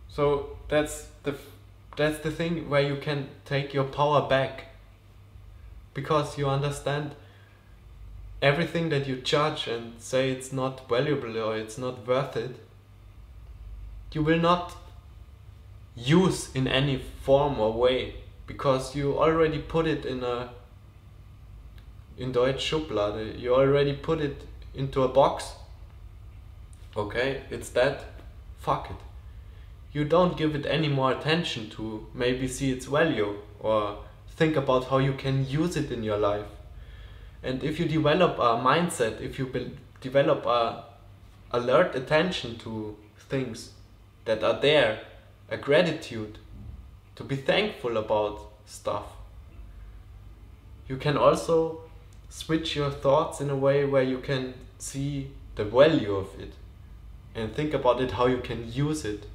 So 0.09 0.57
that's 0.69 1.07
the 1.23 1.37
that's 1.97 2.19
the 2.19 2.31
thing 2.31 2.69
where 2.69 2.83
you 2.83 2.97
can 2.97 3.29
take 3.45 3.75
your 3.75 3.85
power 3.85 4.29
back. 4.29 4.67
Because 5.93 6.37
you 6.37 6.49
understand 6.49 7.15
everything 8.43 8.89
that 8.91 9.07
you 9.07 9.17
judge 9.17 9.69
and 9.69 10.01
say 10.01 10.31
it's 10.31 10.53
not 10.53 10.89
valuable 10.89 11.39
or 11.39 11.57
it's 11.57 11.79
not 11.79 12.07
worth 12.07 12.37
it 12.37 12.57
you 14.15 14.23
will 14.23 14.39
not 14.39 14.77
use 15.97 16.55
in 16.55 16.69
any 16.69 16.99
form 17.23 17.59
or 17.59 17.73
way 17.73 18.15
because 18.47 18.95
you 18.95 19.19
already 19.19 19.59
put 19.59 19.87
it 19.87 20.05
in 20.05 20.23
a 20.23 20.51
in 22.17 22.31
Deutsch 22.31 22.71
Schublade. 22.71 23.41
You 23.41 23.55
already 23.57 23.93
put 23.93 24.21
it 24.21 24.45
into 24.73 25.03
a 25.03 25.09
box. 25.09 25.55
Okay 26.97 27.43
it's 27.51 27.71
that. 27.71 28.05
Fuck 28.61 28.91
it 28.91 29.14
you 29.95 30.05
don't 30.05 30.37
give 30.37 30.55
it 30.55 30.67
any 30.67 30.89
more 30.89 31.13
attention 31.13 31.71
to 31.71 32.07
maybe 32.13 32.47
see 32.49 32.71
its 32.71 32.87
value 32.87 33.39
or 33.61 33.99
think 34.29 34.57
about 34.57 34.89
how 34.89 34.99
you 34.99 35.15
can 35.15 35.49
use 35.49 35.77
it 35.77 35.91
in 35.91 36.03
your 36.03 36.19
life. 36.19 36.47
And 37.43 37.63
if 37.63 37.79
you 37.79 37.87
develop 37.87 38.39
a 38.39 38.57
mindset 38.71 39.21
if 39.21 39.39
you 39.39 39.49
develop 40.01 40.45
a 40.45 40.85
alert 41.53 41.95
attention 41.95 42.59
to 42.59 42.97
things 43.17 43.71
that 44.25 44.43
are 44.43 44.61
there 44.61 45.01
a 45.49 45.57
gratitude 45.57 46.39
to 47.15 47.23
be 47.23 47.37
thankful 47.37 47.97
about 47.97 48.41
stuff 48.67 49.05
you 50.89 50.97
can 50.97 51.17
also 51.17 51.83
switch 52.29 52.75
your 52.75 52.91
thoughts 52.91 53.41
in 53.41 53.51
a 53.51 53.57
way 53.57 53.85
where 53.85 54.03
you 54.03 54.19
can 54.19 54.55
see 54.79 55.31
the 55.55 55.65
value 55.65 56.15
of 56.15 56.29
it 56.41 56.55
and 57.35 57.55
think 57.55 57.73
about 57.73 58.01
it 58.01 58.13
how 58.13 58.27
you 58.27 58.39
can 58.39 58.71
use 58.73 59.05
it 59.05 59.27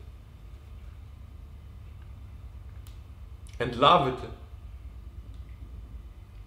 and 3.60 3.76
love 3.76 4.08
it 4.08 4.30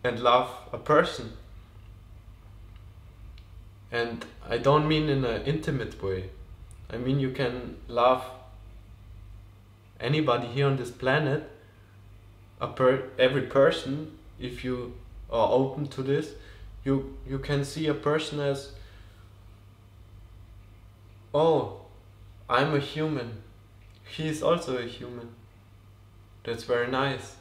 and 0.03 0.19
love 0.19 0.51
a 0.73 0.79
person. 0.79 1.33
And 3.91 4.25
i 4.49 4.57
don't 4.59 4.89
mean 4.89 5.09
in 5.09 5.25
an 5.25 5.43
intimate 5.43 6.03
way. 6.03 6.31
I 6.91 6.97
mean 6.97 7.21
you 7.21 7.31
can 7.31 7.77
love 7.89 8.25
anybody 10.01 10.47
here 10.47 10.67
on 10.67 10.77
this 10.77 10.91
planet 10.91 11.49
a 12.61 12.69
per 12.69 13.11
every 13.19 13.43
person 13.43 14.19
if 14.41 14.65
you 14.65 14.95
are 15.31 15.49
open 15.53 15.87
to 15.89 16.03
this. 16.03 16.33
You 16.85 17.19
you 17.29 17.39
can 17.39 17.65
see 17.65 17.87
a 17.87 17.95
person 17.95 18.41
as 18.41 18.73
oh 21.35 21.81
i'm 22.49 22.75
a 22.75 22.81
human. 22.81 23.43
He 24.17 24.29
is 24.29 24.43
also 24.43 24.79
a 24.79 24.87
human 24.87 25.35
that's 26.45 26.64
very 26.64 26.88
nice. 26.88 27.36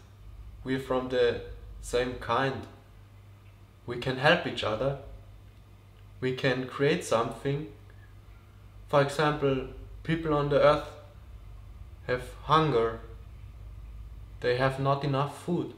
We're 0.64 0.80
from 0.80 1.10
the 1.10 1.42
same 1.82 2.16
kind. 2.16 2.68
We 3.88 3.98
can 3.98 4.18
help 4.18 4.46
each 4.46 4.64
other. 4.64 5.00
We 6.20 6.36
can 6.36 6.68
create 6.68 7.04
something. 7.04 7.68
For 8.88 9.02
example 9.02 9.68
people 10.04 10.34
on 10.34 10.50
the 10.50 10.62
earth 10.62 10.88
have 12.06 12.30
hunger. 12.44 13.00
They 14.40 14.58
have 14.58 14.80
not 14.80 15.04
enough 15.04 15.44
food. 15.44 15.74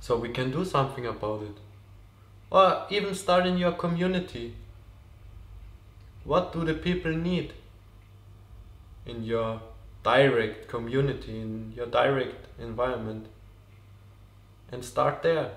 So 0.00 0.16
we 0.16 0.30
can 0.30 0.50
do 0.50 0.64
something 0.64 1.06
about 1.06 1.42
it. 1.42 1.56
Or 2.50 2.86
even 2.90 3.14
start 3.14 3.46
in 3.46 3.58
your 3.58 3.72
community. 3.72 4.54
What 6.24 6.52
do 6.52 6.64
the 6.64 6.74
people 6.74 7.12
need 7.12 7.52
in 9.10 9.24
your 9.24 9.60
direct 10.02 10.68
community 10.68 11.40
in 11.40 11.72
your 11.76 11.86
direct 11.86 12.46
environment 12.58 13.26
and 14.72 14.84
start 14.84 15.22
there. 15.22 15.50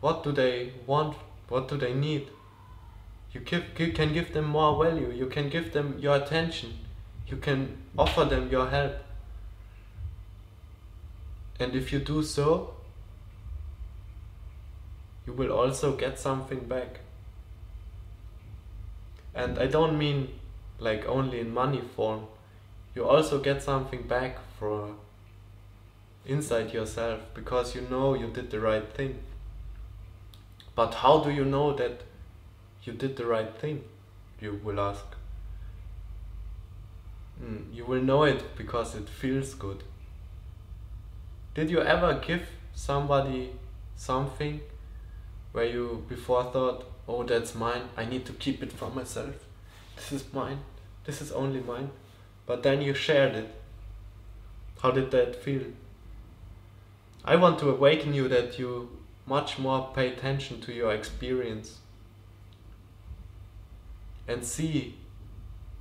What 0.00 0.22
do 0.22 0.32
they 0.32 0.72
want? 0.86 1.16
What 1.48 1.68
do 1.68 1.76
they 1.76 1.92
need? 1.92 2.28
You, 3.32 3.40
you 3.78 3.92
can 3.92 4.12
give 4.14 4.32
them 4.32 4.44
more 4.44 4.82
value. 4.82 5.10
You 5.10 5.26
can 5.26 5.48
give 5.48 5.72
them 5.72 5.98
your 5.98 6.16
attention. 6.16 6.78
You 7.26 7.36
can 7.38 7.76
offer 7.98 8.24
them 8.24 8.48
your 8.50 8.68
help. 8.68 8.94
And 11.58 11.74
if 11.74 11.92
you 11.92 11.98
do 11.98 12.22
so 12.22 12.74
you 15.26 15.32
will 15.32 15.52
also 15.52 15.96
get 15.96 16.18
something 16.18 16.60
back. 16.60 17.00
And 19.34 19.58
i 19.58 19.66
don't 19.66 19.98
mean 19.98 20.28
like 20.78 21.06
only 21.06 21.40
in 21.40 21.52
money 21.52 21.80
form 21.96 22.26
you 22.94 23.04
also 23.04 23.40
get 23.40 23.62
something 23.62 24.02
back 24.02 24.38
for 24.58 24.94
inside 26.24 26.72
yourself 26.72 27.20
because 27.34 27.74
you 27.74 27.82
know 27.82 28.14
you 28.14 28.28
did 28.28 28.50
the 28.50 28.60
right 28.60 28.88
thing. 28.94 29.18
But 30.74 30.94
how 30.94 31.20
do 31.22 31.30
you 31.30 31.44
know 31.44 31.74
that 31.74 32.02
you 32.84 32.92
did 32.92 33.16
the 33.16 33.26
right 33.26 33.52
thing 33.58 33.84
you 34.40 34.60
will 34.62 34.80
ask? 34.80 35.04
Mm, 37.42 37.74
you 37.74 37.84
will 37.84 38.02
know 38.02 38.22
it 38.24 38.56
because 38.56 38.94
it 38.94 39.08
feels 39.08 39.54
good. 39.54 39.82
Did 41.54 41.70
you 41.70 41.80
ever 41.80 42.20
give 42.24 42.48
somebody 42.74 43.52
something 43.96 44.60
where 45.52 45.66
you 45.66 46.04
before 46.08 46.44
thought 46.44 46.84
oh 47.06 47.22
that's 47.22 47.54
mine 47.54 47.82
i 47.96 48.04
need 48.04 48.26
to 48.26 48.32
keep 48.32 48.60
it 48.60 48.72
for 48.72 48.90
myself 48.90 49.43
this 49.96 50.12
is 50.12 50.32
mine. 50.32 50.60
This 51.04 51.20
is 51.20 51.32
only 51.32 51.60
mine. 51.60 51.90
But 52.46 52.62
then 52.62 52.82
you 52.82 52.94
shared 52.94 53.34
it. 53.34 53.54
How 54.80 54.90
did 54.90 55.10
that 55.12 55.36
feel? 55.36 55.62
I 57.24 57.36
want 57.36 57.58
to 57.60 57.70
awaken 57.70 58.12
you 58.12 58.28
that 58.28 58.58
you 58.58 58.90
much 59.26 59.58
more 59.58 59.90
pay 59.94 60.08
attention 60.12 60.60
to 60.60 60.72
your 60.72 60.92
experience 60.92 61.78
and 64.28 64.44
see 64.44 64.96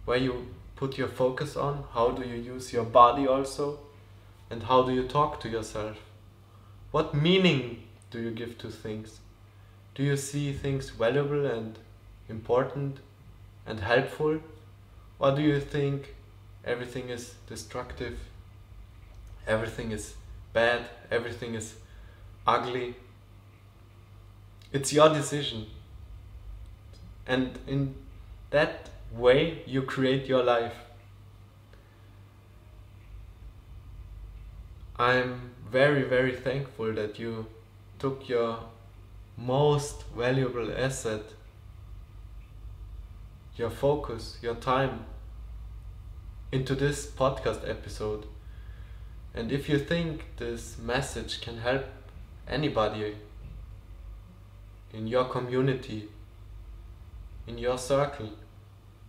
where 0.05 0.17
you 0.17 0.47
put 0.75 0.97
your 0.97 1.07
focus 1.07 1.57
on. 1.57 1.83
How 1.93 2.11
do 2.11 2.27
you 2.27 2.35
use 2.35 2.71
your 2.71 2.85
body 2.85 3.27
also? 3.27 3.79
And 4.49 4.63
how 4.63 4.83
do 4.83 4.93
you 4.93 5.07
talk 5.07 5.39
to 5.41 5.49
yourself? 5.49 5.97
What 6.91 7.13
meaning 7.13 7.83
do 8.11 8.21
you 8.21 8.31
give 8.31 8.57
to 8.59 8.69
things? 8.69 9.19
Do 9.95 10.03
you 10.03 10.15
see 10.15 10.53
things 10.53 10.91
valuable 10.91 11.45
and 11.45 11.77
important 12.29 12.99
and 13.65 13.79
helpful 13.79 14.39
or 15.19 15.35
do 15.35 15.41
you 15.41 15.59
think 15.59 16.15
everything 16.65 17.09
is 17.09 17.35
destructive? 17.47 18.19
Everything 19.47 19.91
is 19.91 20.15
bad 20.53 20.85
everything 21.11 21.55
is 21.55 21.75
ugly. 22.45 22.95
It's 24.71 24.93
your 24.93 25.09
decision. 25.09 25.67
And 27.27 27.57
in 27.67 27.95
that 28.51 28.89
way 29.11 29.63
you 29.65 29.81
create 29.83 30.25
your 30.27 30.43
life. 30.43 30.75
I'm 34.97 35.51
very 35.71 36.03
very 36.03 36.35
thankful 36.35 36.93
that 36.93 37.17
you 37.19 37.47
took 37.99 38.27
your 38.29 38.59
most 39.37 40.03
valuable 40.15 40.71
asset 40.77 41.23
your 43.55 43.69
focus 43.69 44.37
your 44.41 44.55
time 44.55 45.05
into 46.51 46.75
this 46.75 47.05
podcast 47.05 47.67
episode 47.69 48.25
and 49.33 49.51
if 49.51 49.67
you 49.67 49.79
think 49.79 50.25
this 50.37 50.77
message 50.77 51.41
can 51.41 51.57
help 51.57 51.85
anybody 52.47 53.15
in 54.93 55.07
your 55.07 55.25
community, 55.25 56.07
in 57.47 57.57
your 57.57 57.79
circle, 57.79 58.29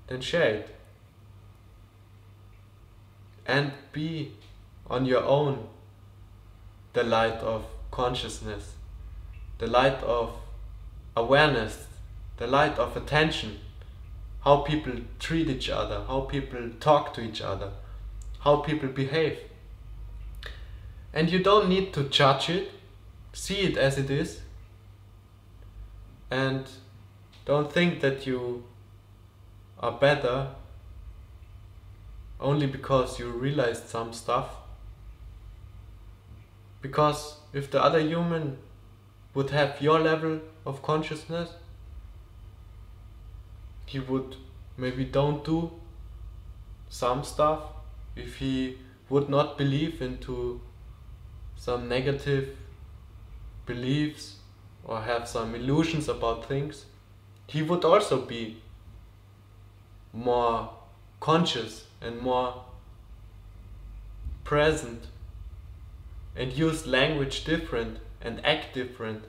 then 0.07 0.23
share 0.23 0.55
it. 0.55 0.75
And 3.47 3.73
be 3.93 4.33
on 4.89 5.05
your 5.05 5.23
own 5.23 5.69
the 6.95 7.03
light 7.03 7.35
of 7.35 7.67
consciousness 7.91 8.75
the 9.59 9.67
light 9.69 10.03
of 10.03 10.35
awareness, 11.17 11.87
the 12.39 12.47
light 12.47 12.77
of 12.79 12.97
attention, 12.97 13.61
how 14.45 14.59
people 14.59 14.93
treat 15.19 15.49
each 15.49 15.71
other, 15.71 16.05
how 16.07 16.21
people 16.21 16.71
talk 16.79 17.15
to 17.15 17.23
each 17.23 17.41
other, 17.41 17.71
how 18.41 18.57
people 18.57 18.89
behave. 18.91 19.39
And 21.15 21.31
you 21.31 21.43
don't 21.43 21.69
need 21.69 21.95
to 21.95 22.05
judge 22.05 22.51
it, 22.51 22.71
see 23.33 23.61
it 23.61 23.79
as 23.79 23.97
it 23.97 24.11
is, 24.11 24.43
and 26.31 26.67
don't 27.47 27.73
think 27.73 28.01
that 28.01 28.27
you 28.27 28.65
are 29.81 29.93
better 29.93 30.49
only 32.39 32.67
because 32.67 33.19
you 33.19 33.31
realized 33.31 33.89
some 33.89 34.13
stuff. 34.13 34.57
Because 36.83 37.37
if 37.55 37.71
the 37.71 37.83
other 37.83 38.01
human 38.01 38.59
would 39.33 39.51
have 39.51 39.81
your 39.81 40.01
level 40.01 40.41
of 40.67 40.83
consciousness, 40.83 41.51
he 43.95 44.01
would 44.01 44.35
maybe 44.77 45.05
don't 45.05 45.45
do 45.45 45.71
some 46.89 47.23
stuff 47.23 47.61
if 48.17 48.37
he 48.37 48.79
would 49.09 49.29
not 49.29 49.57
believe 49.57 50.03
into 50.03 50.61
some 51.57 51.89
negative 51.89 52.57
beliefs 53.67 54.39
or 54.83 55.03
have 55.03 55.29
some 55.29 55.55
illusions 55.55 56.09
about 56.09 56.45
things, 56.49 56.87
he 57.47 57.63
would 57.63 57.85
also 57.85 58.21
be 58.21 58.57
more 60.13 60.71
conscious 61.21 61.85
and 62.01 62.21
more 62.21 62.65
present 64.43 65.07
and 66.35 66.53
use 66.53 66.85
language 66.85 67.45
different 67.45 67.99
and 68.21 68.45
act 68.45 68.75
different. 68.75 69.23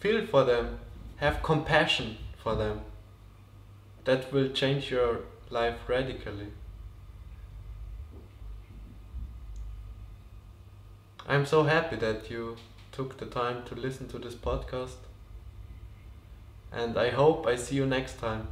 Feel 0.00 0.26
for 0.26 0.44
them, 0.44 0.80
have 1.18 1.40
compassion 1.44 2.16
for 2.42 2.54
them. 2.56 2.80
That 4.04 4.32
will 4.32 4.48
change 4.48 4.90
your 4.90 5.20
life 5.50 5.88
radically. 5.88 6.48
I'm 11.28 11.46
so 11.46 11.62
happy 11.62 11.96
that 11.96 12.30
you 12.30 12.56
took 12.90 13.18
the 13.18 13.26
time 13.26 13.62
to 13.66 13.74
listen 13.74 14.08
to 14.08 14.18
this 14.18 14.34
podcast. 14.34 14.96
And 16.72 16.98
I 16.98 17.10
hope 17.10 17.46
I 17.46 17.56
see 17.56 17.76
you 17.76 17.86
next 17.86 18.18
time. 18.18 18.48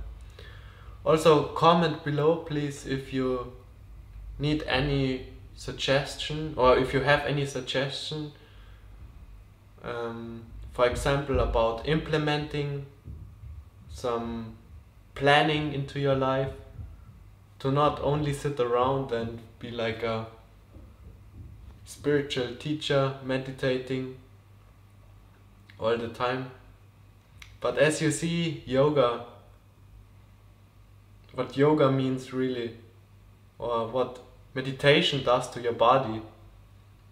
Also, 1.05 1.45
comment 1.49 2.05
below, 2.05 2.37
please, 2.37 2.87
if 2.87 3.13
you 3.13 3.53
need 4.39 4.63
any 4.65 5.27
suggestion 5.57 6.55
or 6.57 6.79
if 6.79 6.95
you 6.95 7.01
have 7.01 7.25
any 7.27 7.47
suggestion. 7.47 8.33
Um, 9.83 10.43
for 10.73 10.87
example, 10.87 11.41
about 11.41 11.89
implementing 11.89 12.87
some 13.93 14.57
planning 15.15 15.73
into 15.73 16.01
your 16.01 16.17
life 16.17 16.53
to 17.59 17.71
not 17.71 18.01
only 18.01 18.33
sit 18.33 18.59
around 18.59 19.13
and 19.13 19.39
be 19.59 19.71
like 19.71 20.03
a 20.03 20.27
spiritual 21.85 22.55
teacher 22.55 23.15
meditating 23.25 24.17
all 25.79 25.97
the 25.97 26.09
time. 26.09 26.51
But 27.61 27.79
as 27.79 28.01
you 28.01 28.11
see, 28.11 28.63
yoga, 28.65 29.27
what 31.35 31.57
yoga 31.57 31.91
means 31.91 32.33
really, 32.33 32.77
or 33.59 33.89
what 33.89 34.21
meditation 34.55 35.25
does 35.25 35.51
to 35.51 35.61
your 35.61 35.73
body, 35.73 36.23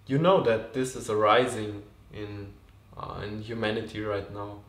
you 0.07 0.19
know 0.19 0.43
that 0.43 0.73
this 0.73 0.97
is 0.97 1.11
arising 1.11 1.83
in 2.13 2.53
uh, 2.97 3.21
in 3.23 3.43
humanity 3.43 4.01
right 4.01 4.33
now, 4.33 4.61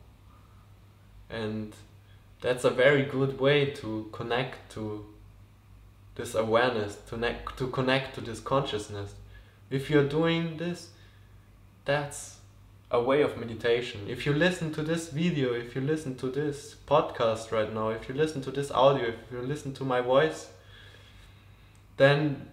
and 1.29 1.73
that's 2.41 2.63
a 2.63 2.69
very 2.69 3.03
good 3.03 3.39
way 3.39 3.65
to 3.71 4.09
connect 4.11 4.71
to 4.73 5.05
this 6.15 6.35
awareness, 6.35 6.97
to, 7.09 7.17
ne- 7.17 7.39
to 7.57 7.67
connect 7.67 8.15
to 8.15 8.21
this 8.21 8.39
consciousness. 8.39 9.13
If 9.69 9.89
you're 9.89 10.07
doing 10.07 10.57
this, 10.57 10.89
that's 11.85 12.37
a 12.91 13.01
way 13.01 13.21
of 13.21 13.37
meditation. 13.37 14.01
If 14.07 14.25
you 14.25 14.33
listen 14.33 14.73
to 14.73 14.81
this 14.81 15.09
video, 15.09 15.53
if 15.53 15.75
you 15.75 15.81
listen 15.81 16.15
to 16.17 16.29
this 16.29 16.75
podcast 16.87 17.51
right 17.51 17.71
now, 17.73 17.89
if 17.89 18.09
you 18.09 18.15
listen 18.15 18.41
to 18.43 18.51
this 18.51 18.71
audio, 18.71 19.09
if 19.09 19.31
you 19.31 19.41
listen 19.41 19.73
to 19.75 19.83
my 19.83 20.01
voice, 20.01 20.47
then 21.97 22.47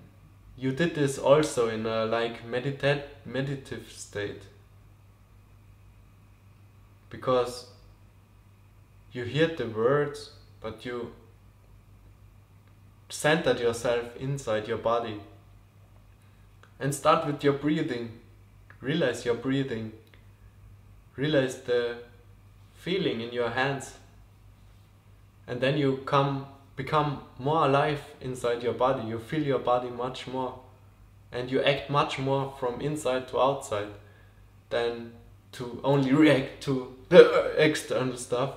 you 0.58 0.72
did 0.72 0.94
this 0.94 1.18
also 1.18 1.68
in 1.68 1.86
a 1.86 2.06
like 2.06 2.44
meditate 2.46 3.02
meditative 3.24 3.90
state. 3.90 4.42
Because 7.08 7.68
you 9.16 9.24
hear 9.24 9.46
the 9.46 9.66
words, 9.66 10.32
but 10.60 10.84
you 10.84 11.12
centered 13.08 13.58
yourself 13.58 14.14
inside 14.16 14.68
your 14.68 14.76
body. 14.76 15.20
And 16.78 16.94
start 16.94 17.26
with 17.26 17.42
your 17.42 17.54
breathing. 17.54 18.20
Realize 18.80 19.24
your 19.24 19.34
breathing. 19.34 19.92
Realize 21.16 21.62
the 21.62 21.96
feeling 22.74 23.22
in 23.22 23.32
your 23.32 23.50
hands. 23.50 23.94
And 25.46 25.62
then 25.62 25.78
you 25.78 26.02
come 26.04 26.46
become 26.76 27.22
more 27.38 27.64
alive 27.64 28.02
inside 28.20 28.62
your 28.62 28.74
body. 28.74 29.08
You 29.08 29.18
feel 29.18 29.42
your 29.42 29.60
body 29.60 29.88
much 29.88 30.26
more. 30.26 30.60
And 31.32 31.50
you 31.50 31.62
act 31.62 31.88
much 31.88 32.18
more 32.18 32.54
from 32.60 32.82
inside 32.82 33.28
to 33.28 33.40
outside 33.40 33.88
than 34.68 35.12
to 35.52 35.80
only 35.82 36.12
react 36.12 36.62
to 36.64 36.94
the 37.08 37.54
external 37.56 38.18
stuff. 38.18 38.50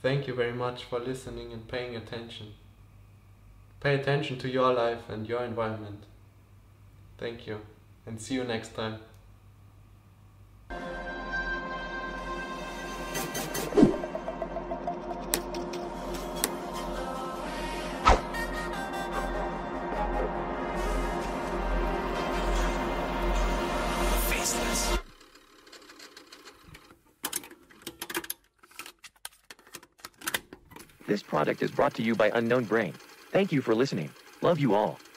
Thank 0.00 0.28
you 0.28 0.34
very 0.34 0.52
much 0.52 0.84
for 0.84 1.00
listening 1.00 1.52
and 1.52 1.66
paying 1.66 1.96
attention. 1.96 2.54
Pay 3.80 3.96
attention 3.96 4.38
to 4.38 4.48
your 4.48 4.72
life 4.72 5.08
and 5.08 5.28
your 5.28 5.42
environment. 5.42 6.04
Thank 7.18 7.46
you, 7.46 7.60
and 8.06 8.20
see 8.20 8.34
you 8.34 8.44
next 8.44 8.74
time. 8.74 9.00
This 31.28 31.32
product 31.32 31.62
is 31.62 31.70
brought 31.70 31.92
to 31.96 32.02
you 32.02 32.16
by 32.16 32.30
Unknown 32.32 32.64
Brain. 32.64 33.00
Thank 33.32 33.52
you 33.52 33.60
for 33.60 33.74
listening. 33.74 34.14
Love 34.40 34.58
you 34.58 34.74
all. 34.74 35.07